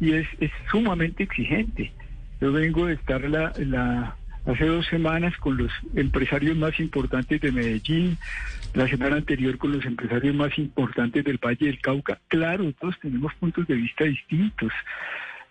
y 0.00 0.12
es, 0.12 0.26
es 0.40 0.50
sumamente 0.70 1.24
exigente. 1.24 1.92
Yo 2.40 2.52
vengo 2.52 2.86
de 2.86 2.94
estar 2.94 3.20
la, 3.28 3.52
la, 3.58 4.16
hace 4.46 4.66
dos 4.66 4.86
semanas 4.86 5.36
con 5.38 5.56
los 5.56 5.72
empresarios 5.94 6.56
más 6.56 6.78
importantes 6.80 7.40
de 7.40 7.52
Medellín, 7.52 8.18
la 8.74 8.88
semana 8.88 9.16
anterior 9.16 9.58
con 9.58 9.72
los 9.72 9.84
empresarios 9.84 10.34
más 10.34 10.56
importantes 10.58 11.24
del 11.24 11.38
Valle 11.38 11.66
del 11.66 11.80
Cauca. 11.80 12.18
Claro, 12.28 12.72
todos 12.80 12.98
tenemos 13.00 13.34
puntos 13.34 13.66
de 13.66 13.74
vista 13.74 14.04
distintos. 14.04 14.72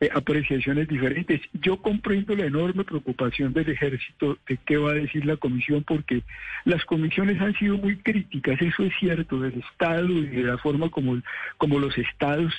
Eh, 0.01 0.09
apreciaciones 0.13 0.87
diferentes. 0.87 1.41
Yo 1.51 1.81
comprendo 1.81 2.33
la 2.33 2.45
enorme 2.45 2.85
preocupación 2.85 3.51
del 3.51 3.69
ejército 3.69 4.37
de 4.47 4.57
qué 4.65 4.77
va 4.77 4.91
a 4.91 4.93
decir 4.93 5.25
la 5.25 5.35
comisión, 5.35 5.83
porque 5.83 6.23
las 6.63 6.85
comisiones 6.85 7.41
han 7.41 7.53
sido 7.55 7.77
muy 7.77 7.97
críticas, 7.97 8.61
eso 8.61 8.83
es 8.83 8.93
cierto, 8.97 9.41
del 9.41 9.59
Estado 9.59 10.07
y 10.07 10.27
de 10.27 10.43
la 10.43 10.57
forma 10.57 10.89
como, 10.89 11.21
como 11.57 11.79
los 11.79 11.97
estados 11.97 12.53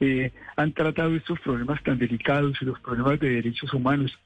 eh, 0.00 0.32
han 0.56 0.72
tratado 0.72 1.14
estos 1.14 1.38
problemas 1.38 1.80
tan 1.84 1.96
delicados 1.96 2.60
y 2.60 2.64
los 2.64 2.80
problemas 2.80 3.20
de 3.20 3.30
derechos 3.30 3.72
humanos. 3.72 4.18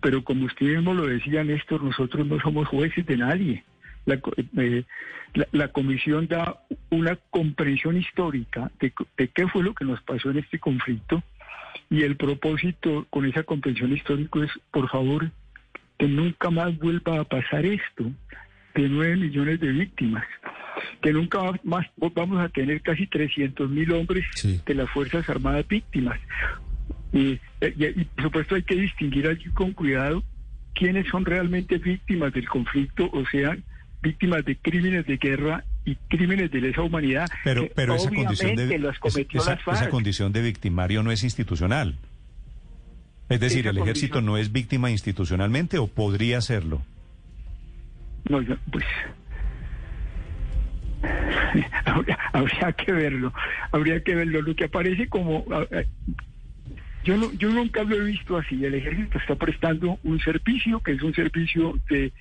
Pero 0.00 0.22
como 0.22 0.46
usted 0.46 0.66
mismo 0.66 0.94
lo 0.94 1.06
decía, 1.06 1.44
Néstor, 1.44 1.82
nosotros 1.82 2.26
no 2.26 2.40
somos 2.40 2.68
jueces 2.68 3.04
de 3.06 3.16
nadie. 3.16 3.64
La, 4.06 4.20
eh, 4.56 4.84
la, 5.34 5.46
la, 5.52 5.68
comisión 5.68 6.28
da 6.28 6.60
una 6.88 7.16
comprensión 7.30 7.96
histórica 7.96 8.70
de, 8.80 8.92
de, 9.18 9.28
qué 9.28 9.46
fue 9.48 9.62
lo 9.62 9.74
que 9.74 9.84
nos 9.84 10.00
pasó 10.02 10.30
en 10.30 10.38
este 10.38 10.58
conflicto 10.58 11.22
y 11.90 12.02
el 12.02 12.16
propósito 12.16 13.06
con 13.10 13.26
esa 13.26 13.42
comprensión 13.42 13.92
histórica 13.92 14.40
es, 14.44 14.50
por 14.70 14.88
favor, 14.88 15.30
que 15.98 16.06
nunca 16.06 16.50
más 16.50 16.76
vuelva 16.78 17.20
a 17.20 17.24
pasar 17.24 17.66
esto 17.66 18.10
de 18.74 18.88
nueve 18.88 19.16
millones 19.16 19.60
de 19.60 19.68
víctimas, 19.68 20.24
que 21.02 21.12
nunca 21.12 21.40
más 21.64 21.86
vamos 21.96 22.40
a 22.40 22.48
tener 22.48 22.80
casi 22.82 23.06
300 23.06 23.68
mil 23.68 23.92
hombres 23.92 24.24
sí. 24.34 24.60
de 24.64 24.74
las 24.74 24.88
Fuerzas 24.90 25.28
Armadas 25.28 25.66
víctimas. 25.66 26.20
Y, 27.12 27.40
y, 27.60 27.84
y, 27.86 28.04
por 28.04 28.24
supuesto 28.24 28.54
hay 28.54 28.62
que 28.62 28.74
distinguir 28.74 29.26
allí 29.28 29.48
con 29.50 29.72
cuidado 29.72 30.22
quiénes 30.74 31.08
son 31.08 31.24
realmente 31.24 31.78
víctimas 31.78 32.32
del 32.32 32.48
conflicto, 32.48 33.10
o 33.12 33.26
sea, 33.26 33.56
víctimas 34.02 34.44
de 34.44 34.56
crímenes 34.56 35.06
de 35.06 35.16
guerra 35.16 35.64
y 35.84 35.96
crímenes 36.08 36.50
de 36.50 36.60
lesa 36.60 36.82
humanidad. 36.82 37.28
Pero, 37.44 37.66
pero 37.74 37.94
esa 37.94 38.10
condición 38.10 38.54
de 38.54 38.74
esa, 39.34 39.58
esa, 39.72 39.90
condición 39.90 40.32
de 40.32 40.42
victimario 40.42 41.02
no 41.02 41.10
es 41.10 41.24
institucional. 41.24 41.96
Es 43.28 43.40
decir, 43.40 43.60
esa 43.60 43.70
el 43.70 43.78
ejército 43.78 44.14
condición... 44.14 44.26
no 44.26 44.38
es 44.38 44.52
víctima 44.52 44.90
institucionalmente 44.90 45.78
o 45.78 45.86
podría 45.86 46.40
serlo. 46.40 46.82
No, 48.28 48.40
yo, 48.42 48.56
pues 48.70 48.84
habría, 51.84 52.18
habría, 52.32 52.72
que 52.72 52.92
verlo, 52.92 53.32
habría 53.72 54.02
que 54.02 54.14
verlo. 54.14 54.42
Lo 54.42 54.54
que 54.54 54.64
aparece 54.64 55.08
como 55.08 55.44
yo 57.08 57.16
no, 57.16 57.32
yo 57.32 57.48
nunca 57.48 57.82
lo 57.84 57.96
he 57.96 58.04
visto 58.04 58.36
así. 58.36 58.62
El 58.62 58.74
ejército 58.74 59.16
está 59.16 59.34
prestando 59.34 59.98
un 60.04 60.20
servicio 60.20 60.80
que 60.80 60.92
es 60.92 61.02
un 61.02 61.14
servicio 61.14 61.78
de 61.88 62.12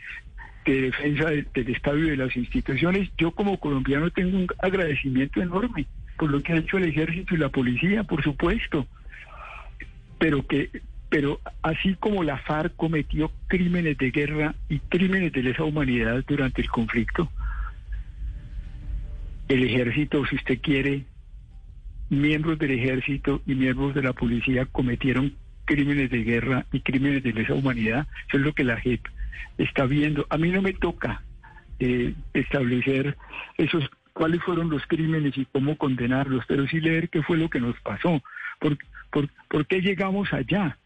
de 0.66 0.82
defensa 0.82 1.30
de, 1.30 1.46
del 1.54 1.70
Estado 1.70 1.98
y 1.98 2.10
de 2.10 2.18
las 2.18 2.36
instituciones. 2.36 3.10
Yo 3.18 3.32
como 3.32 3.58
colombiano 3.58 4.12
tengo 4.12 4.38
un 4.38 4.48
agradecimiento 4.60 5.42
enorme 5.42 5.88
por 6.18 6.32
lo 6.32 6.42
que 6.42 6.54
ha 6.54 6.58
hecho 6.58 6.78
el 6.78 6.86
ejército 6.86 7.36
y 7.36 7.38
la 7.38 7.50
policía, 7.50 8.04
por 8.04 8.24
supuesto. 8.24 8.88
Pero 10.20 10.46
que 10.48 10.70
pero 11.10 11.40
así 11.62 11.96
como 11.96 12.24
la 12.24 12.38
FARC 12.38 12.76
cometió 12.76 13.32
crímenes 13.48 13.98
de 13.98 14.12
guerra 14.12 14.56
y 14.68 14.80
crímenes 14.80 15.32
de 15.32 15.44
lesa 15.44 15.64
humanidad 15.64 16.24
durante 16.28 16.62
el 16.62 16.70
conflicto, 16.70 17.30
el 19.48 19.64
ejército, 19.64 20.26
si 20.26 20.36
usted 20.36 20.60
quiere, 20.62 21.06
miembros 22.10 22.58
del 22.60 22.72
ejército 22.72 23.42
y 23.46 23.56
miembros 23.56 23.94
de 23.94 24.04
la 24.04 24.14
policía 24.14 24.66
cometieron 24.66 25.34
crímenes 25.66 26.10
de 26.10 26.24
guerra 26.24 26.66
y 26.72 26.80
crímenes 26.80 27.24
de 27.24 27.34
lesa 27.34 27.54
humanidad. 27.54 28.08
Eso 28.28 28.38
es 28.38 28.44
lo 28.44 28.54
que 28.54 28.64
la 28.64 28.78
JEP 28.80 29.02
está 29.58 29.86
viendo. 29.86 30.26
A 30.30 30.38
mí 30.38 30.50
no 30.50 30.62
me 30.62 30.74
toca 30.74 31.22
eh, 31.80 32.14
establecer 32.34 33.18
esos 33.58 33.90
cuáles 34.14 34.42
fueron 34.42 34.70
los 34.70 34.86
crímenes 34.88 35.38
y 35.38 35.46
cómo 35.46 35.78
condenarlos, 35.78 36.44
pero 36.48 36.68
sí 36.68 36.80
leer 36.80 37.10
qué 37.10 37.22
fue 37.22 37.38
lo 37.38 37.50
que 37.50 37.60
nos 37.60 37.80
pasó, 37.82 38.22
por, 38.60 38.78
por, 39.12 39.30
por 39.48 39.68
qué 39.68 39.82
llegamos 39.82 40.34
allá, 40.34 40.78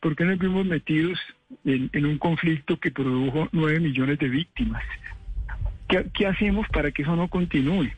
por 0.00 0.14
qué 0.14 0.24
nos 0.24 0.38
vimos 0.38 0.64
metidos 0.64 1.18
en, 1.64 1.90
en 1.92 2.06
un 2.06 2.18
conflicto 2.18 2.78
que 2.78 2.92
produjo 2.92 3.48
nueve 3.50 3.80
millones 3.80 4.18
de 4.20 4.28
víctimas. 4.28 4.84
¿Qué, 5.88 6.06
¿Qué, 6.14 6.26
hacemos 6.26 6.68
para 6.68 6.92
que 6.92 7.02
eso 7.02 7.16
no 7.16 7.26
continúe? 7.28 7.90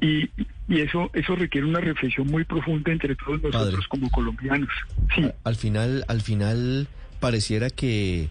Y, 0.00 0.28
y, 0.68 0.80
eso 0.80 1.10
eso 1.14 1.36
requiere 1.36 1.66
una 1.66 1.80
reflexión 1.80 2.26
muy 2.26 2.44
profunda 2.44 2.92
entre 2.92 3.16
todos 3.16 3.42
nosotros 3.42 3.72
Padre, 3.72 3.86
como 3.88 4.10
colombianos. 4.10 4.68
Sí. 5.14 5.24
Al 5.44 5.56
final, 5.56 6.04
al 6.08 6.20
final 6.20 6.88
pareciera 7.18 7.70
que 7.70 8.28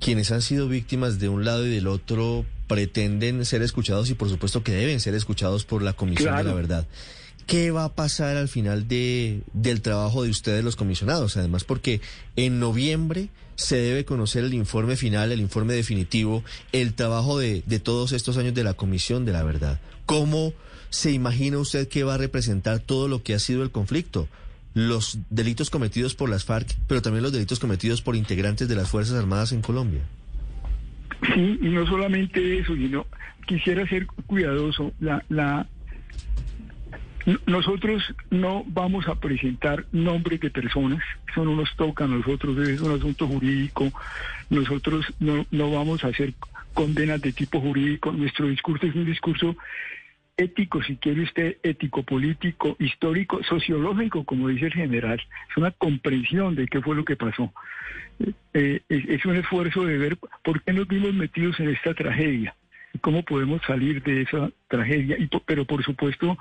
quienes 0.00 0.30
han 0.30 0.42
sido 0.42 0.68
víctimas 0.68 1.18
de 1.18 1.28
un 1.28 1.44
lado 1.44 1.66
y 1.66 1.70
del 1.70 1.86
otro 1.86 2.44
pretenden 2.66 3.44
ser 3.44 3.62
escuchados 3.62 4.10
y 4.10 4.14
por 4.14 4.28
supuesto 4.28 4.62
que 4.62 4.72
deben 4.72 5.00
ser 5.00 5.14
escuchados 5.14 5.64
por 5.64 5.82
la 5.82 5.92
Comisión 5.92 6.28
claro. 6.28 6.44
de 6.44 6.50
la 6.50 6.54
Verdad. 6.54 6.86
¿Qué 7.50 7.72
va 7.72 7.84
a 7.84 7.94
pasar 7.96 8.36
al 8.36 8.46
final 8.46 8.86
de, 8.86 9.40
del 9.52 9.82
trabajo 9.82 10.22
de 10.22 10.30
ustedes 10.30 10.62
los 10.62 10.76
comisionados? 10.76 11.36
Además, 11.36 11.64
porque 11.64 12.00
en 12.36 12.60
noviembre 12.60 13.28
se 13.56 13.74
debe 13.74 14.04
conocer 14.04 14.44
el 14.44 14.54
informe 14.54 14.94
final, 14.94 15.32
el 15.32 15.40
informe 15.40 15.74
definitivo, 15.74 16.44
el 16.70 16.94
trabajo 16.94 17.40
de, 17.40 17.64
de 17.66 17.80
todos 17.80 18.12
estos 18.12 18.38
años 18.38 18.54
de 18.54 18.62
la 18.62 18.74
Comisión 18.74 19.24
de 19.24 19.32
la 19.32 19.42
Verdad. 19.42 19.80
¿Cómo 20.06 20.52
se 20.90 21.10
imagina 21.10 21.58
usted 21.58 21.88
que 21.88 22.04
va 22.04 22.14
a 22.14 22.18
representar 22.18 22.78
todo 22.78 23.08
lo 23.08 23.24
que 23.24 23.34
ha 23.34 23.40
sido 23.40 23.64
el 23.64 23.72
conflicto? 23.72 24.28
Los 24.72 25.18
delitos 25.28 25.70
cometidos 25.70 26.14
por 26.14 26.30
las 26.30 26.44
FARC, 26.44 26.76
pero 26.86 27.02
también 27.02 27.24
los 27.24 27.32
delitos 27.32 27.58
cometidos 27.58 28.00
por 28.00 28.14
integrantes 28.14 28.68
de 28.68 28.76
las 28.76 28.88
Fuerzas 28.88 29.18
Armadas 29.18 29.50
en 29.50 29.60
Colombia. 29.60 30.02
Sí, 31.34 31.58
y 31.60 31.68
no 31.68 31.84
solamente 31.84 32.60
eso, 32.60 32.76
sino 32.76 33.06
quisiera 33.44 33.84
ser 33.88 34.06
cuidadoso. 34.06 34.92
La, 35.00 35.24
la, 35.28 35.66
nosotros 37.46 38.02
no 38.30 38.64
vamos 38.66 39.08
a 39.08 39.14
presentar 39.14 39.84
nombres 39.92 40.40
de 40.40 40.50
personas, 40.50 41.02
eso 41.30 41.44
no 41.44 41.54
nos 41.54 41.74
toca 41.76 42.04
a 42.04 42.08
nosotros, 42.08 42.56
es 42.68 42.80
un 42.80 42.92
asunto 42.92 43.26
jurídico, 43.26 43.92
nosotros 44.48 45.06
no, 45.18 45.46
no 45.50 45.70
vamos 45.70 46.04
a 46.04 46.08
hacer 46.08 46.34
condenas 46.72 47.20
de 47.20 47.32
tipo 47.32 47.60
jurídico, 47.60 48.12
nuestro 48.12 48.48
discurso 48.48 48.86
es 48.86 48.94
un 48.94 49.04
discurso 49.04 49.56
ético, 50.36 50.82
si 50.82 50.96
quiere 50.96 51.22
usted, 51.22 51.58
ético, 51.62 52.02
político, 52.02 52.76
histórico, 52.78 53.42
sociológico, 53.44 54.24
como 54.24 54.48
dice 54.48 54.66
el 54.66 54.72
general, 54.72 55.20
es 55.50 55.56
una 55.56 55.70
comprensión 55.72 56.54
de 56.54 56.66
qué 56.66 56.80
fue 56.80 56.96
lo 56.96 57.04
que 57.04 57.16
pasó. 57.16 57.52
Eh, 58.54 58.80
es, 58.88 59.24
un 59.24 59.36
esfuerzo 59.36 59.84
de 59.84 59.98
ver 59.98 60.18
por 60.42 60.62
qué 60.62 60.72
nos 60.72 60.86
vimos 60.88 61.14
metidos 61.14 61.58
en 61.60 61.70
esta 61.70 61.94
tragedia 61.94 62.54
cómo 63.00 63.22
podemos 63.22 63.62
salir 63.66 64.02
de 64.02 64.22
esa 64.22 64.50
tragedia, 64.68 65.16
y, 65.18 65.28
pero 65.46 65.64
por 65.64 65.84
supuesto 65.84 66.36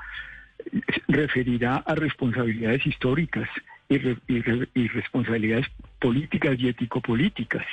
referirá 1.08 1.78
a 1.86 1.96
responsabilidades 1.96 2.86
históricas 2.86 3.50
y, 3.90 4.88
responsabilidades 4.88 5.68
políticas 6.00 6.60
y 6.60 6.70
ético-políticas, 6.70 7.66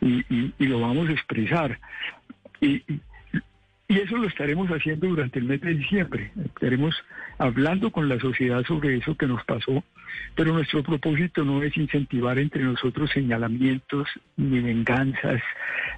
y, 0.00 0.52
lo 0.58 0.80
vamos 0.80 1.08
a 1.08 1.12
expresar. 1.12 1.78
Y, 2.60 2.82
y 3.88 3.98
eso 3.98 4.16
lo 4.16 4.28
estaremos 4.28 4.68
haciendo 4.70 5.08
durante 5.08 5.38
el 5.38 5.44
mes 5.44 5.60
de 5.60 5.74
diciembre. 5.74 6.32
Estaremos 6.44 6.94
hablando 7.38 7.90
con 7.90 8.08
la 8.08 8.18
sociedad 8.18 8.64
sobre 8.64 8.96
eso 8.96 9.16
que 9.16 9.26
nos 9.26 9.44
pasó, 9.44 9.84
pero 10.34 10.52
nuestro 10.52 10.82
propósito 10.82 11.44
no 11.44 11.62
es 11.62 11.76
incentivar 11.76 12.38
entre 12.38 12.62
nosotros 12.62 13.10
señalamientos, 13.12 14.08
ni 14.36 14.60
venganzas, 14.60 15.42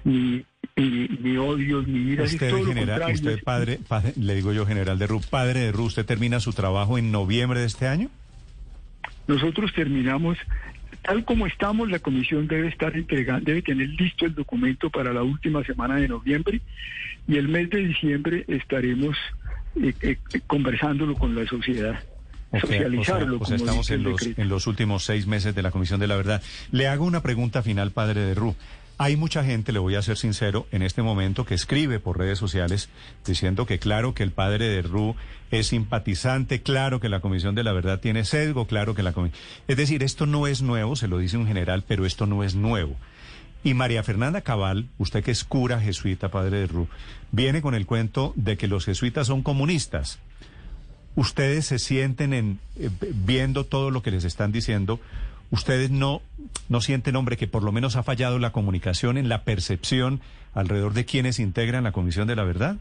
ni, 0.03 0.43
ni, 0.75 1.37
odios, 1.37 1.87
ni 1.87 2.11
iras. 2.11 2.33
Usted, 2.33 2.65
general, 2.65 3.11
usted 3.13 3.43
padre, 3.43 3.79
le 4.17 4.35
digo 4.35 4.51
yo, 4.51 4.65
general 4.65 4.99
de 4.99 5.07
Ru, 5.07 5.21
padre 5.21 5.61
de 5.61 5.71
Ru, 5.71 5.85
¿usted 5.85 6.05
termina 6.05 6.39
su 6.39 6.53
trabajo 6.53 6.97
en 6.97 7.11
noviembre 7.11 7.59
de 7.59 7.67
este 7.67 7.87
año? 7.87 8.09
Nosotros 9.27 9.73
terminamos 9.73 10.37
tal 11.05 11.23
como 11.23 11.45
estamos, 11.45 11.89
la 11.89 11.99
comisión 11.99 12.47
debe 12.47 12.67
estar 12.67 12.95
entregando, 12.95 13.45
debe 13.45 13.61
tener 13.61 13.89
listo 13.89 14.25
el 14.25 14.33
documento 14.33 14.89
para 14.89 15.13
la 15.13 15.23
última 15.23 15.63
semana 15.63 15.97
de 15.97 16.07
noviembre 16.07 16.61
y 17.27 17.37
el 17.37 17.47
mes 17.47 17.69
de 17.69 17.79
diciembre 17.79 18.45
estaremos 18.47 19.15
eh, 19.81 19.93
eh, 20.01 20.17
conversándolo 20.47 21.15
con 21.15 21.35
la 21.35 21.45
sociedad. 21.45 21.99
socializarlo. 22.59 23.37
O 23.39 23.45
sea, 23.45 23.57
estamos 23.57 23.89
en 23.91 24.03
los, 24.03 24.21
en 24.25 24.49
los 24.49 24.67
últimos 24.67 25.03
seis 25.03 25.27
meses 25.27 25.53
de 25.53 25.61
la 25.61 25.71
Comisión 25.71 25.99
de 25.99 26.07
la 26.07 26.15
Verdad. 26.15 26.41
Le 26.71 26.87
hago 26.87 27.05
una 27.05 27.21
pregunta 27.21 27.61
final, 27.61 27.91
padre 27.91 28.21
de 28.21 28.33
Ru. 28.33 28.55
Hay 28.97 29.17
mucha 29.17 29.43
gente, 29.43 29.73
le 29.73 29.79
voy 29.79 29.95
a 29.95 30.01
ser 30.01 30.17
sincero, 30.17 30.67
en 30.71 30.81
este 30.81 31.01
momento 31.01 31.45
que 31.45 31.53
escribe 31.53 31.99
por 31.99 32.17
redes 32.17 32.39
sociales 32.39 32.87
diciendo 33.25 33.65
que 33.65 33.77
claro 33.77 34.13
que 34.13 34.23
el 34.23 34.31
padre 34.31 34.69
de 34.69 34.81
Ru 34.81 35.15
es 35.51 35.67
simpatizante, 35.67 36.61
claro 36.61 37.01
que 37.01 37.09
la 37.09 37.19
Comisión 37.19 37.55
de 37.55 37.65
la 37.65 37.73
Verdad 37.73 37.99
tiene 37.99 38.23
sesgo, 38.23 38.67
claro 38.67 38.95
que 38.95 39.03
la 39.03 39.11
Comisión... 39.11 39.37
Es 39.67 39.75
decir, 39.75 40.01
esto 40.01 40.25
no 40.25 40.47
es 40.47 40.61
nuevo, 40.61 40.95
se 40.95 41.09
lo 41.09 41.17
dice 41.17 41.35
un 41.35 41.45
general, 41.45 41.83
pero 41.85 42.05
esto 42.05 42.25
no 42.25 42.41
es 42.41 42.55
nuevo. 42.55 42.95
Y 43.65 43.73
María 43.73 44.01
Fernanda 44.01 44.39
Cabal, 44.41 44.87
usted 44.97 45.25
que 45.25 45.31
es 45.31 45.43
cura 45.43 45.81
jesuita, 45.81 46.29
padre 46.29 46.59
de 46.59 46.67
Ru, 46.67 46.87
viene 47.33 47.61
con 47.61 47.75
el 47.75 47.85
cuento 47.85 48.31
de 48.37 48.55
que 48.55 48.69
los 48.69 48.85
jesuitas 48.85 49.27
son 49.27 49.43
comunistas. 49.43 50.19
Ustedes 51.15 51.65
se 51.65 51.79
sienten 51.79 52.33
en 52.33 52.59
eh, 52.79 52.89
viendo 53.13 53.65
todo 53.65 53.91
lo 53.91 54.01
que 54.01 54.11
les 54.11 54.23
están 54.23 54.53
diciendo, 54.53 55.01
ustedes 55.51 55.91
no 55.91 56.21
no 56.69 56.81
sienten, 56.81 57.15
hombre, 57.15 57.37
que 57.37 57.47
por 57.47 57.63
lo 57.63 57.71
menos 57.71 57.95
ha 57.95 58.03
fallado 58.03 58.39
la 58.39 58.51
comunicación 58.51 59.17
en 59.17 59.29
la 59.29 59.43
percepción 59.43 60.21
alrededor 60.53 60.93
de 60.93 61.05
quienes 61.05 61.39
integran 61.39 61.83
la 61.83 61.91
Comisión 61.91 62.27
de 62.27 62.35
la 62.35 62.43
Verdad. 62.43 62.77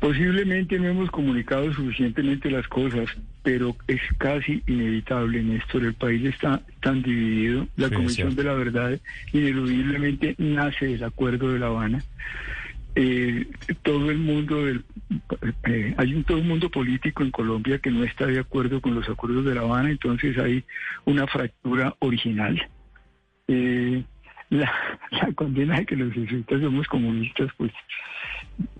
Posiblemente 0.00 0.78
no 0.78 0.88
hemos 0.88 1.10
comunicado 1.10 1.72
suficientemente 1.72 2.50
las 2.50 2.68
cosas, 2.68 3.08
pero 3.42 3.74
es 3.88 4.00
casi 4.18 4.62
inevitable, 4.68 5.42
Néstor. 5.42 5.84
El 5.84 5.94
país 5.94 6.24
está 6.24 6.60
tan 6.80 7.02
dividido. 7.02 7.66
La 7.76 7.90
Comisión 7.90 8.36
de 8.36 8.44
la 8.44 8.52
Verdad 8.52 9.00
ineludiblemente 9.32 10.36
nace 10.38 10.86
del 10.86 11.02
Acuerdo 11.02 11.52
de 11.52 11.58
La 11.58 11.66
Habana. 11.66 12.04
Eh, 12.94 13.46
todo 13.82 14.10
el 14.10 14.18
mundo 14.18 14.66
eh, 14.66 15.94
hay 15.96 16.14
un 16.14 16.24
todo 16.24 16.38
un 16.38 16.48
mundo 16.48 16.70
político 16.70 17.22
en 17.22 17.30
Colombia 17.30 17.78
que 17.78 17.90
no 17.90 18.02
está 18.02 18.26
de 18.26 18.40
acuerdo 18.40 18.80
con 18.80 18.94
los 18.94 19.08
acuerdos 19.08 19.44
de 19.44 19.54
La 19.54 19.60
Habana, 19.60 19.90
entonces 19.90 20.36
hay 20.38 20.64
una 21.04 21.26
fractura 21.26 21.94
original. 22.00 22.60
Eh, 23.46 24.02
la, 24.50 24.72
condena 25.34 25.78
de 25.78 25.86
que 25.86 25.96
los 25.96 26.12
jesuitas 26.12 26.60
somos 26.60 26.86
comunistas, 26.88 27.50
pues 27.56 27.72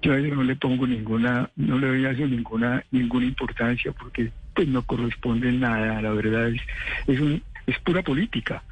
yo 0.03 0.13
a 0.13 0.19
eso 0.19 0.35
no 0.35 0.43
le 0.43 0.57
pongo 0.57 0.87
ninguna, 0.87 1.51
no 1.57 1.79
le 1.79 1.89
doy 1.89 2.05
a 2.07 2.11
eso 2.11 2.27
ninguna, 2.27 2.83
ninguna 2.91 3.27
importancia 3.27 3.93
porque 3.93 4.33
pues 4.55 4.67
no 4.67 4.83
corresponde 4.83 5.53
nada, 5.53 6.03
la 6.03 6.11
verdad 6.11 6.49
es, 6.49 6.61
es 7.07 7.21
un, 7.21 7.43
es 7.67 7.79
pura 7.81 8.03
política 8.03 8.63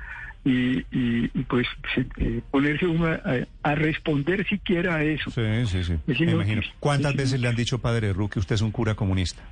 y, 0.49 1.29
pues 1.49 1.67
eh, 2.19 2.41
ponerse 2.51 2.87
a, 3.63 3.75
responder 3.75 4.47
siquiera 4.47 4.97
a 4.97 5.03
eso. 5.03 5.31
Sí, 5.31 5.67
sí, 5.67 5.85
sí. 5.85 6.25
Me 6.25 6.33
imagino. 6.33 6.63
¿Cuántas 6.79 7.17
veces 7.17 7.41
le 7.41 7.49
han 7.49 7.57
dicho, 7.57 7.81
padre 7.81 8.13
Ru, 8.13 8.29
que 8.29 8.39
usted 8.39 8.55
es 8.55 8.63
un 8.63 8.71
cura 8.71 8.95
comunista? 8.95 9.43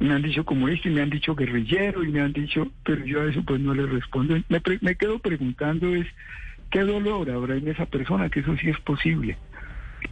Me 0.00 0.12
han 0.12 0.22
dicho 0.22 0.44
comunista 0.44 0.88
y 0.88 0.92
me 0.92 1.02
han 1.02 1.10
dicho 1.10 1.34
guerrillero 1.34 2.02
y 2.04 2.10
me 2.10 2.20
han 2.20 2.32
dicho, 2.32 2.70
pero 2.84 3.04
yo 3.04 3.22
a 3.22 3.30
eso 3.30 3.42
pues 3.44 3.60
no 3.60 3.72
le 3.72 3.86
respondo. 3.86 4.36
Me, 4.48 4.60
me 4.80 4.94
quedo 4.96 5.18
preguntando 5.20 5.94
es, 5.94 6.06
¿qué 6.70 6.80
dolor 6.80 7.30
habrá 7.30 7.56
en 7.56 7.68
esa 7.68 7.86
persona? 7.86 8.28
Que 8.28 8.40
eso 8.40 8.56
sí 8.56 8.68
es 8.68 8.80
posible. 8.80 9.38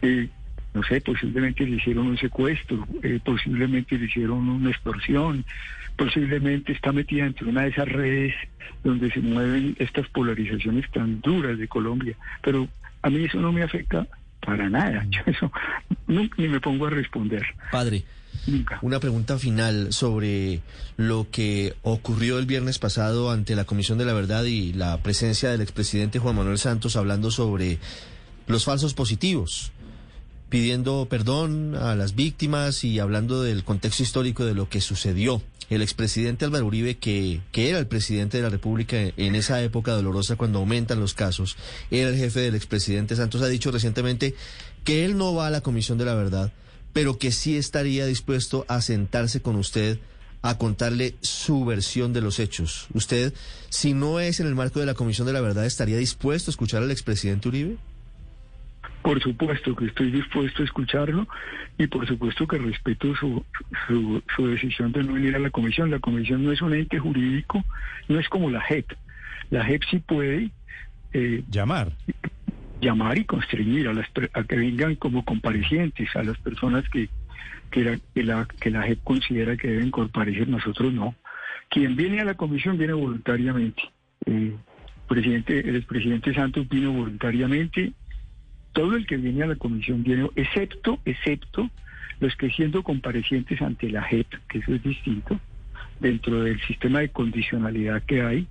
Eh, 0.01 0.29
no 0.75 0.83
sé, 0.83 0.99
posiblemente 0.99 1.65
le 1.65 1.77
hicieron 1.77 2.07
un 2.07 2.17
secuestro, 2.17 2.85
eh, 3.01 3.19
posiblemente 3.23 3.97
le 3.97 4.05
hicieron 4.05 4.49
una 4.49 4.69
extorsión, 4.69 5.45
posiblemente 5.95 6.73
está 6.73 6.91
metida 6.91 7.25
entre 7.25 7.47
una 7.47 7.61
de 7.61 7.69
esas 7.69 7.87
redes 7.87 8.35
donde 8.83 9.09
se 9.09 9.21
mueven 9.21 9.77
estas 9.79 10.07
polarizaciones 10.09 10.91
tan 10.91 11.21
duras 11.21 11.57
de 11.57 11.69
Colombia. 11.69 12.17
Pero 12.43 12.67
a 13.01 13.09
mí 13.09 13.23
eso 13.23 13.39
no 13.39 13.53
me 13.53 13.63
afecta 13.63 14.05
para 14.41 14.69
nada. 14.69 15.05
Yo 15.09 15.21
eso 15.25 15.49
nunca 16.07 16.35
ni 16.39 16.49
me 16.49 16.59
pongo 16.59 16.87
a 16.87 16.89
responder. 16.89 17.45
Padre. 17.71 18.03
Nunca. 18.45 18.79
Una 18.81 18.99
pregunta 18.99 19.39
final 19.39 19.93
sobre 19.93 20.59
lo 20.97 21.25
que 21.31 21.73
ocurrió 21.83 22.37
el 22.37 22.45
viernes 22.45 22.79
pasado 22.79 23.31
ante 23.31 23.55
la 23.55 23.63
Comisión 23.63 23.97
de 23.97 24.03
la 24.03 24.13
Verdad 24.13 24.43
y 24.43 24.73
la 24.73 24.97
presencia 25.01 25.49
del 25.49 25.61
expresidente 25.61 26.19
Juan 26.19 26.35
Manuel 26.35 26.57
Santos 26.57 26.97
hablando 26.97 27.31
sobre 27.31 27.79
los 28.47 28.65
falsos 28.65 28.93
positivos 28.93 29.71
pidiendo 30.49 31.07
perdón 31.09 31.75
a 31.75 31.95
las 31.95 32.15
víctimas 32.15 32.83
y 32.83 32.99
hablando 32.99 33.41
del 33.41 33.63
contexto 33.63 34.03
histórico 34.03 34.45
de 34.45 34.53
lo 34.53 34.69
que 34.69 34.81
sucedió. 34.81 35.41
El 35.69 35.81
expresidente 35.81 36.45
Álvaro 36.45 36.67
Uribe, 36.67 36.97
que, 36.97 37.41
que 37.51 37.69
era 37.69 37.79
el 37.79 37.87
presidente 37.87 38.37
de 38.37 38.43
la 38.43 38.49
República 38.49 38.97
en 39.17 39.35
esa 39.35 39.61
época 39.63 39.93
dolorosa 39.93 40.35
cuando 40.35 40.59
aumentan 40.59 40.99
los 40.99 41.15
casos, 41.15 41.57
era 41.89 42.09
el 42.09 42.17
jefe 42.17 42.41
del 42.41 42.55
expresidente 42.55 43.15
Santos, 43.15 43.41
ha 43.41 43.47
dicho 43.47 43.71
recientemente 43.71 44.35
que 44.83 45.05
él 45.05 45.17
no 45.17 45.33
va 45.33 45.47
a 45.47 45.51
la 45.51 45.61
Comisión 45.61 45.97
de 45.97 46.05
la 46.05 46.13
Verdad, 46.13 46.53
pero 46.93 47.17
que 47.17 47.31
sí 47.31 47.57
estaría 47.57 48.05
dispuesto 48.05 48.65
a 48.67 48.81
sentarse 48.81 49.41
con 49.41 49.55
usted 49.55 49.99
a 50.43 50.59
contarle 50.59 51.15
su 51.21 51.65
versión 51.65 52.13
de 52.13 52.21
los 52.21 52.37
hechos. 52.37 52.85
¿Usted, 52.93 53.33
si 53.69 53.95
no 53.95 54.19
es 54.19 54.39
en 54.39 54.45
el 54.45 54.53
marco 54.53 54.79
de 54.79 54.85
la 54.85 54.93
Comisión 54.93 55.25
de 55.25 55.33
la 55.33 55.41
Verdad, 55.41 55.65
estaría 55.65 55.97
dispuesto 55.97 56.51
a 56.51 56.53
escuchar 56.53 56.83
al 56.83 56.91
expresidente 56.91 57.47
Uribe? 57.47 57.77
Por 59.05 59.21
supuesto 59.21 59.75
que 59.75 59.85
estoy 59.85 60.09
dispuesto 60.09 60.63
a 60.63 60.65
escucharlo 60.65 61.27
y 61.77 61.85
por 61.85 62.07
supuesto 62.07 62.47
que 62.47 62.57
respeto 62.57 63.15
su, 63.15 63.45
su, 63.87 64.47
decisión 64.47 64.91
de 64.93 65.03
no 65.03 65.13
venir 65.13 65.35
a 65.35 65.39
la 65.39 65.51
comisión. 65.51 65.91
La 65.91 65.99
comisión 65.99 66.43
no 66.43 66.51
es 66.51 66.59
un 66.63 66.73
ente 66.73 66.97
jurídico, 66.97 67.63
no 68.07 68.19
es 68.19 68.27
como 68.29 68.49
la 68.49 68.61
JEP. 68.61 68.93
La 69.51 69.63
JEP 69.63 69.83
sí 69.91 69.99
puede... 69.99 70.49
Eh, 71.13 71.43
llamar. 71.51 71.91
Llamar 72.81 73.19
y 73.19 73.25
constreñir 73.25 73.89
a, 73.89 73.93
las, 73.93 74.07
a 74.33 74.43
que 74.43 74.55
vengan 74.55 74.95
como 74.95 75.23
comparecientes, 75.23 76.09
a 76.15 76.23
las 76.23 76.39
personas 76.39 76.89
que, 76.89 77.07
que, 77.69 77.83
la, 77.83 77.99
que, 78.15 78.23
la, 78.23 78.47
que 78.59 78.71
la 78.71 78.81
JEP 78.81 79.03
considera 79.03 79.55
que 79.55 79.67
deben 79.67 79.91
comparecer, 79.91 80.47
nosotros 80.47 80.91
no. 80.91 81.13
Quien 81.69 81.95
viene 81.95 82.21
a 82.21 82.25
la 82.25 82.33
comisión 82.33 82.79
viene 82.79 82.93
voluntariamente. 82.93 83.83
Eh, 84.25 84.55
presidente, 85.07 85.59
el 85.59 85.75
expresidente 85.75 86.33
Santos 86.33 86.67
vino 86.67 86.91
voluntariamente 86.91 87.93
todo 88.75 88.97
el 88.97 89.07
que 89.07 89.15
viene 89.15 89.43
a 89.43 89.47
la 89.47 89.55
comisión 89.55 90.03
viene, 90.03 90.29
excepto, 90.35 90.99
excepto 91.05 91.69
los 92.19 92.35
que 92.35 92.49
siendo 92.51 92.83
comparecientes 92.83 93.61
ante 93.61 93.89
la 93.89 94.03
JEP, 94.03 94.27
que 94.49 94.59
eso 94.59 94.75
es 94.75 94.83
distinto, 94.83 95.39
dentro 96.01 96.43
del 96.43 96.61
sistema 96.61 96.99
de 96.99 97.09
condicionalidad 97.09 98.03
que 98.03 98.21
hay, 98.21 98.47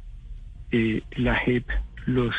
eh, 0.72 1.02
la 1.16 1.36
JEP 1.36 1.68
los 2.06 2.34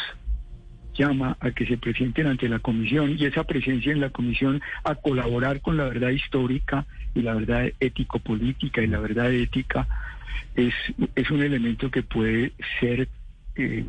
llama 0.95 1.37
a 1.39 1.51
que 1.51 1.67
se 1.67 1.77
presenten 1.77 2.25
ante 2.25 2.49
la 2.49 2.59
comisión 2.59 3.15
y 3.19 3.25
esa 3.25 3.43
presencia 3.43 3.91
en 3.91 4.01
la 4.01 4.09
comisión 4.09 4.61
a 4.83 4.95
colaborar 4.95 5.61
con 5.61 5.77
la 5.77 5.83
verdad 5.85 6.09
histórica 6.09 6.85
y 7.13 7.21
la 7.21 7.35
verdad 7.35 7.71
ético-política 7.79 8.81
y 8.81 8.87
la 8.87 8.99
verdad 8.99 9.31
ética 9.31 9.87
es, 10.55 10.73
es 11.15 11.29
un 11.29 11.43
elemento 11.43 11.91
que 11.91 12.01
puede 12.01 12.53
ser 12.79 13.09
eh, 13.55 13.85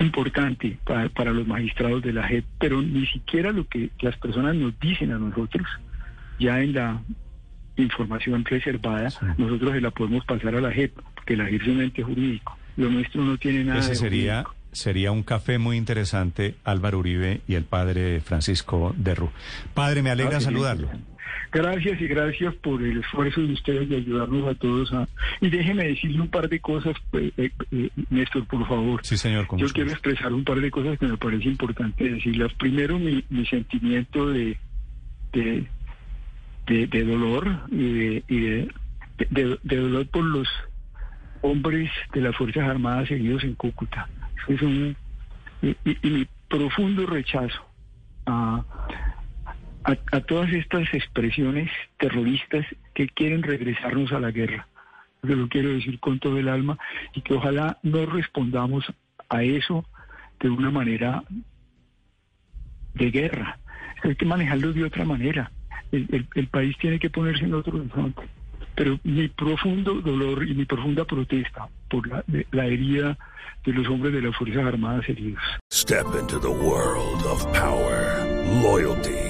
importante 0.00 0.78
para, 0.84 1.08
para, 1.08 1.32
los 1.32 1.46
magistrados 1.46 2.02
de 2.02 2.12
la 2.12 2.26
JEP, 2.28 2.44
pero 2.58 2.82
ni 2.82 3.06
siquiera 3.06 3.50
lo 3.52 3.66
que 3.66 3.90
las 4.00 4.16
personas 4.18 4.54
nos 4.54 4.78
dicen 4.80 5.12
a 5.12 5.18
nosotros, 5.18 5.66
ya 6.38 6.60
en 6.60 6.74
la 6.74 7.00
información 7.76 8.44
reservada, 8.44 9.08
nosotros 9.38 9.72
se 9.72 9.80
la 9.80 9.90
podemos 9.90 10.24
pasar 10.24 10.54
a 10.54 10.60
la 10.60 10.70
JEP, 10.70 10.94
porque 11.14 11.36
la 11.36 11.46
JEP 11.46 11.62
es 11.62 11.68
un 11.68 11.80
ente 11.82 12.02
jurídico. 12.02 12.56
Lo 12.76 12.88
nuestro 12.90 13.22
no 13.22 13.36
tiene 13.38 13.64
nada 13.64 13.80
Ese 13.80 13.90
de 13.90 13.96
sería, 13.96 14.42
jurídico. 14.44 14.54
sería 14.72 15.12
un 15.12 15.22
café 15.22 15.58
muy 15.58 15.76
interesante, 15.76 16.56
Álvaro 16.64 16.98
Uribe 16.98 17.40
y 17.48 17.54
el 17.54 17.64
padre 17.64 18.20
Francisco 18.20 18.94
Derru. 18.96 19.30
Padre, 19.74 20.02
me 20.02 20.10
alegra 20.10 20.36
Ah, 20.36 20.40
sí, 20.40 20.44
saludarlo. 20.46 20.88
Gracias 21.52 22.00
y 22.00 22.06
gracias 22.06 22.54
por 22.56 22.82
el 22.82 22.98
esfuerzo 22.98 23.40
de 23.40 23.52
ustedes 23.52 23.88
de 23.88 23.96
ayudarnos 23.96 24.46
a 24.48 24.54
todos. 24.54 24.92
A... 24.92 25.08
Y 25.40 25.50
déjeme 25.50 25.84
decirle 25.84 26.20
un 26.20 26.28
par 26.28 26.48
de 26.48 26.60
cosas, 26.60 26.96
pues, 27.10 27.32
eh, 27.36 27.50
eh, 27.72 27.90
Néstor, 28.10 28.46
por 28.46 28.66
favor. 28.68 29.00
Sí, 29.02 29.16
señor. 29.16 29.46
Yo 29.56 29.68
quiero 29.68 29.90
expresar 29.90 30.32
un 30.32 30.44
par 30.44 30.60
de 30.60 30.70
cosas 30.70 30.98
que 30.98 31.06
me 31.06 31.16
parece 31.16 31.48
importante 31.48 32.08
decirlas. 32.08 32.52
Primero, 32.54 32.98
mi, 32.98 33.24
mi 33.30 33.44
sentimiento 33.46 34.28
de, 34.30 34.56
de, 35.32 35.66
de, 36.66 36.86
de 36.86 37.04
dolor 37.04 37.48
y, 37.70 37.92
de, 37.92 38.24
y 38.28 38.40
de, 38.40 39.76
dolor 39.76 40.06
por 40.08 40.24
los 40.24 40.48
hombres 41.42 41.90
de 42.12 42.20
las 42.20 42.36
Fuerzas 42.36 42.68
Armadas 42.68 43.10
heridos 43.10 43.42
en 43.44 43.54
Cúcuta. 43.54 44.08
Es 44.48 44.60
un, 44.62 44.96
y, 45.62 45.68
y- 45.84 45.98
y 46.02 46.10
mi 46.10 46.26
profundo 46.48 47.06
rechazo 47.06 47.60
a, 48.26 48.64
a, 49.90 50.16
a 50.16 50.20
todas 50.20 50.52
estas 50.52 50.92
expresiones 50.94 51.70
terroristas 51.98 52.66
que 52.94 53.08
quieren 53.08 53.42
regresarnos 53.42 54.12
a 54.12 54.20
la 54.20 54.30
guerra. 54.30 54.66
Yo 55.22 55.34
lo 55.36 55.48
quiero 55.48 55.68
decir 55.70 55.98
con 56.00 56.18
todo 56.18 56.38
el 56.38 56.48
alma 56.48 56.78
y 57.14 57.20
que 57.20 57.34
ojalá 57.34 57.78
no 57.82 58.06
respondamos 58.06 58.84
a 59.28 59.42
eso 59.42 59.84
de 60.40 60.48
una 60.50 60.70
manera 60.70 61.22
de 62.94 63.10
guerra. 63.10 63.58
Hay 64.02 64.16
que 64.16 64.24
manejarlo 64.24 64.72
de 64.72 64.84
otra 64.84 65.04
manera. 65.04 65.50
El, 65.92 66.06
el- 66.12 66.26
el 66.34 66.46
país 66.48 66.76
tiene 66.78 66.98
que 66.98 67.10
ponerse 67.10 67.44
en 67.44 67.54
otro 67.54 67.78
horizonte. 67.78 68.22
Pero 68.74 68.98
mi 69.04 69.28
profundo 69.28 69.94
dolor 70.00 70.48
y 70.48 70.54
mi 70.54 70.64
profunda 70.64 71.04
protesta 71.04 71.68
por 71.90 72.06
la, 72.08 72.24
de- 72.26 72.46
la 72.52 72.66
herida 72.66 73.18
de 73.64 73.72
los 73.72 73.86
hombres 73.88 74.12
de 74.14 74.22
las 74.22 74.34
Fuerzas 74.36 74.64
Armadas 74.64 75.06
heridos. 75.08 75.42
Step 75.72 76.06
into 76.18 76.38
the 76.40 76.48
world 76.48 77.22
of 77.26 77.44
power, 77.52 78.24
loyalty, 78.62 79.29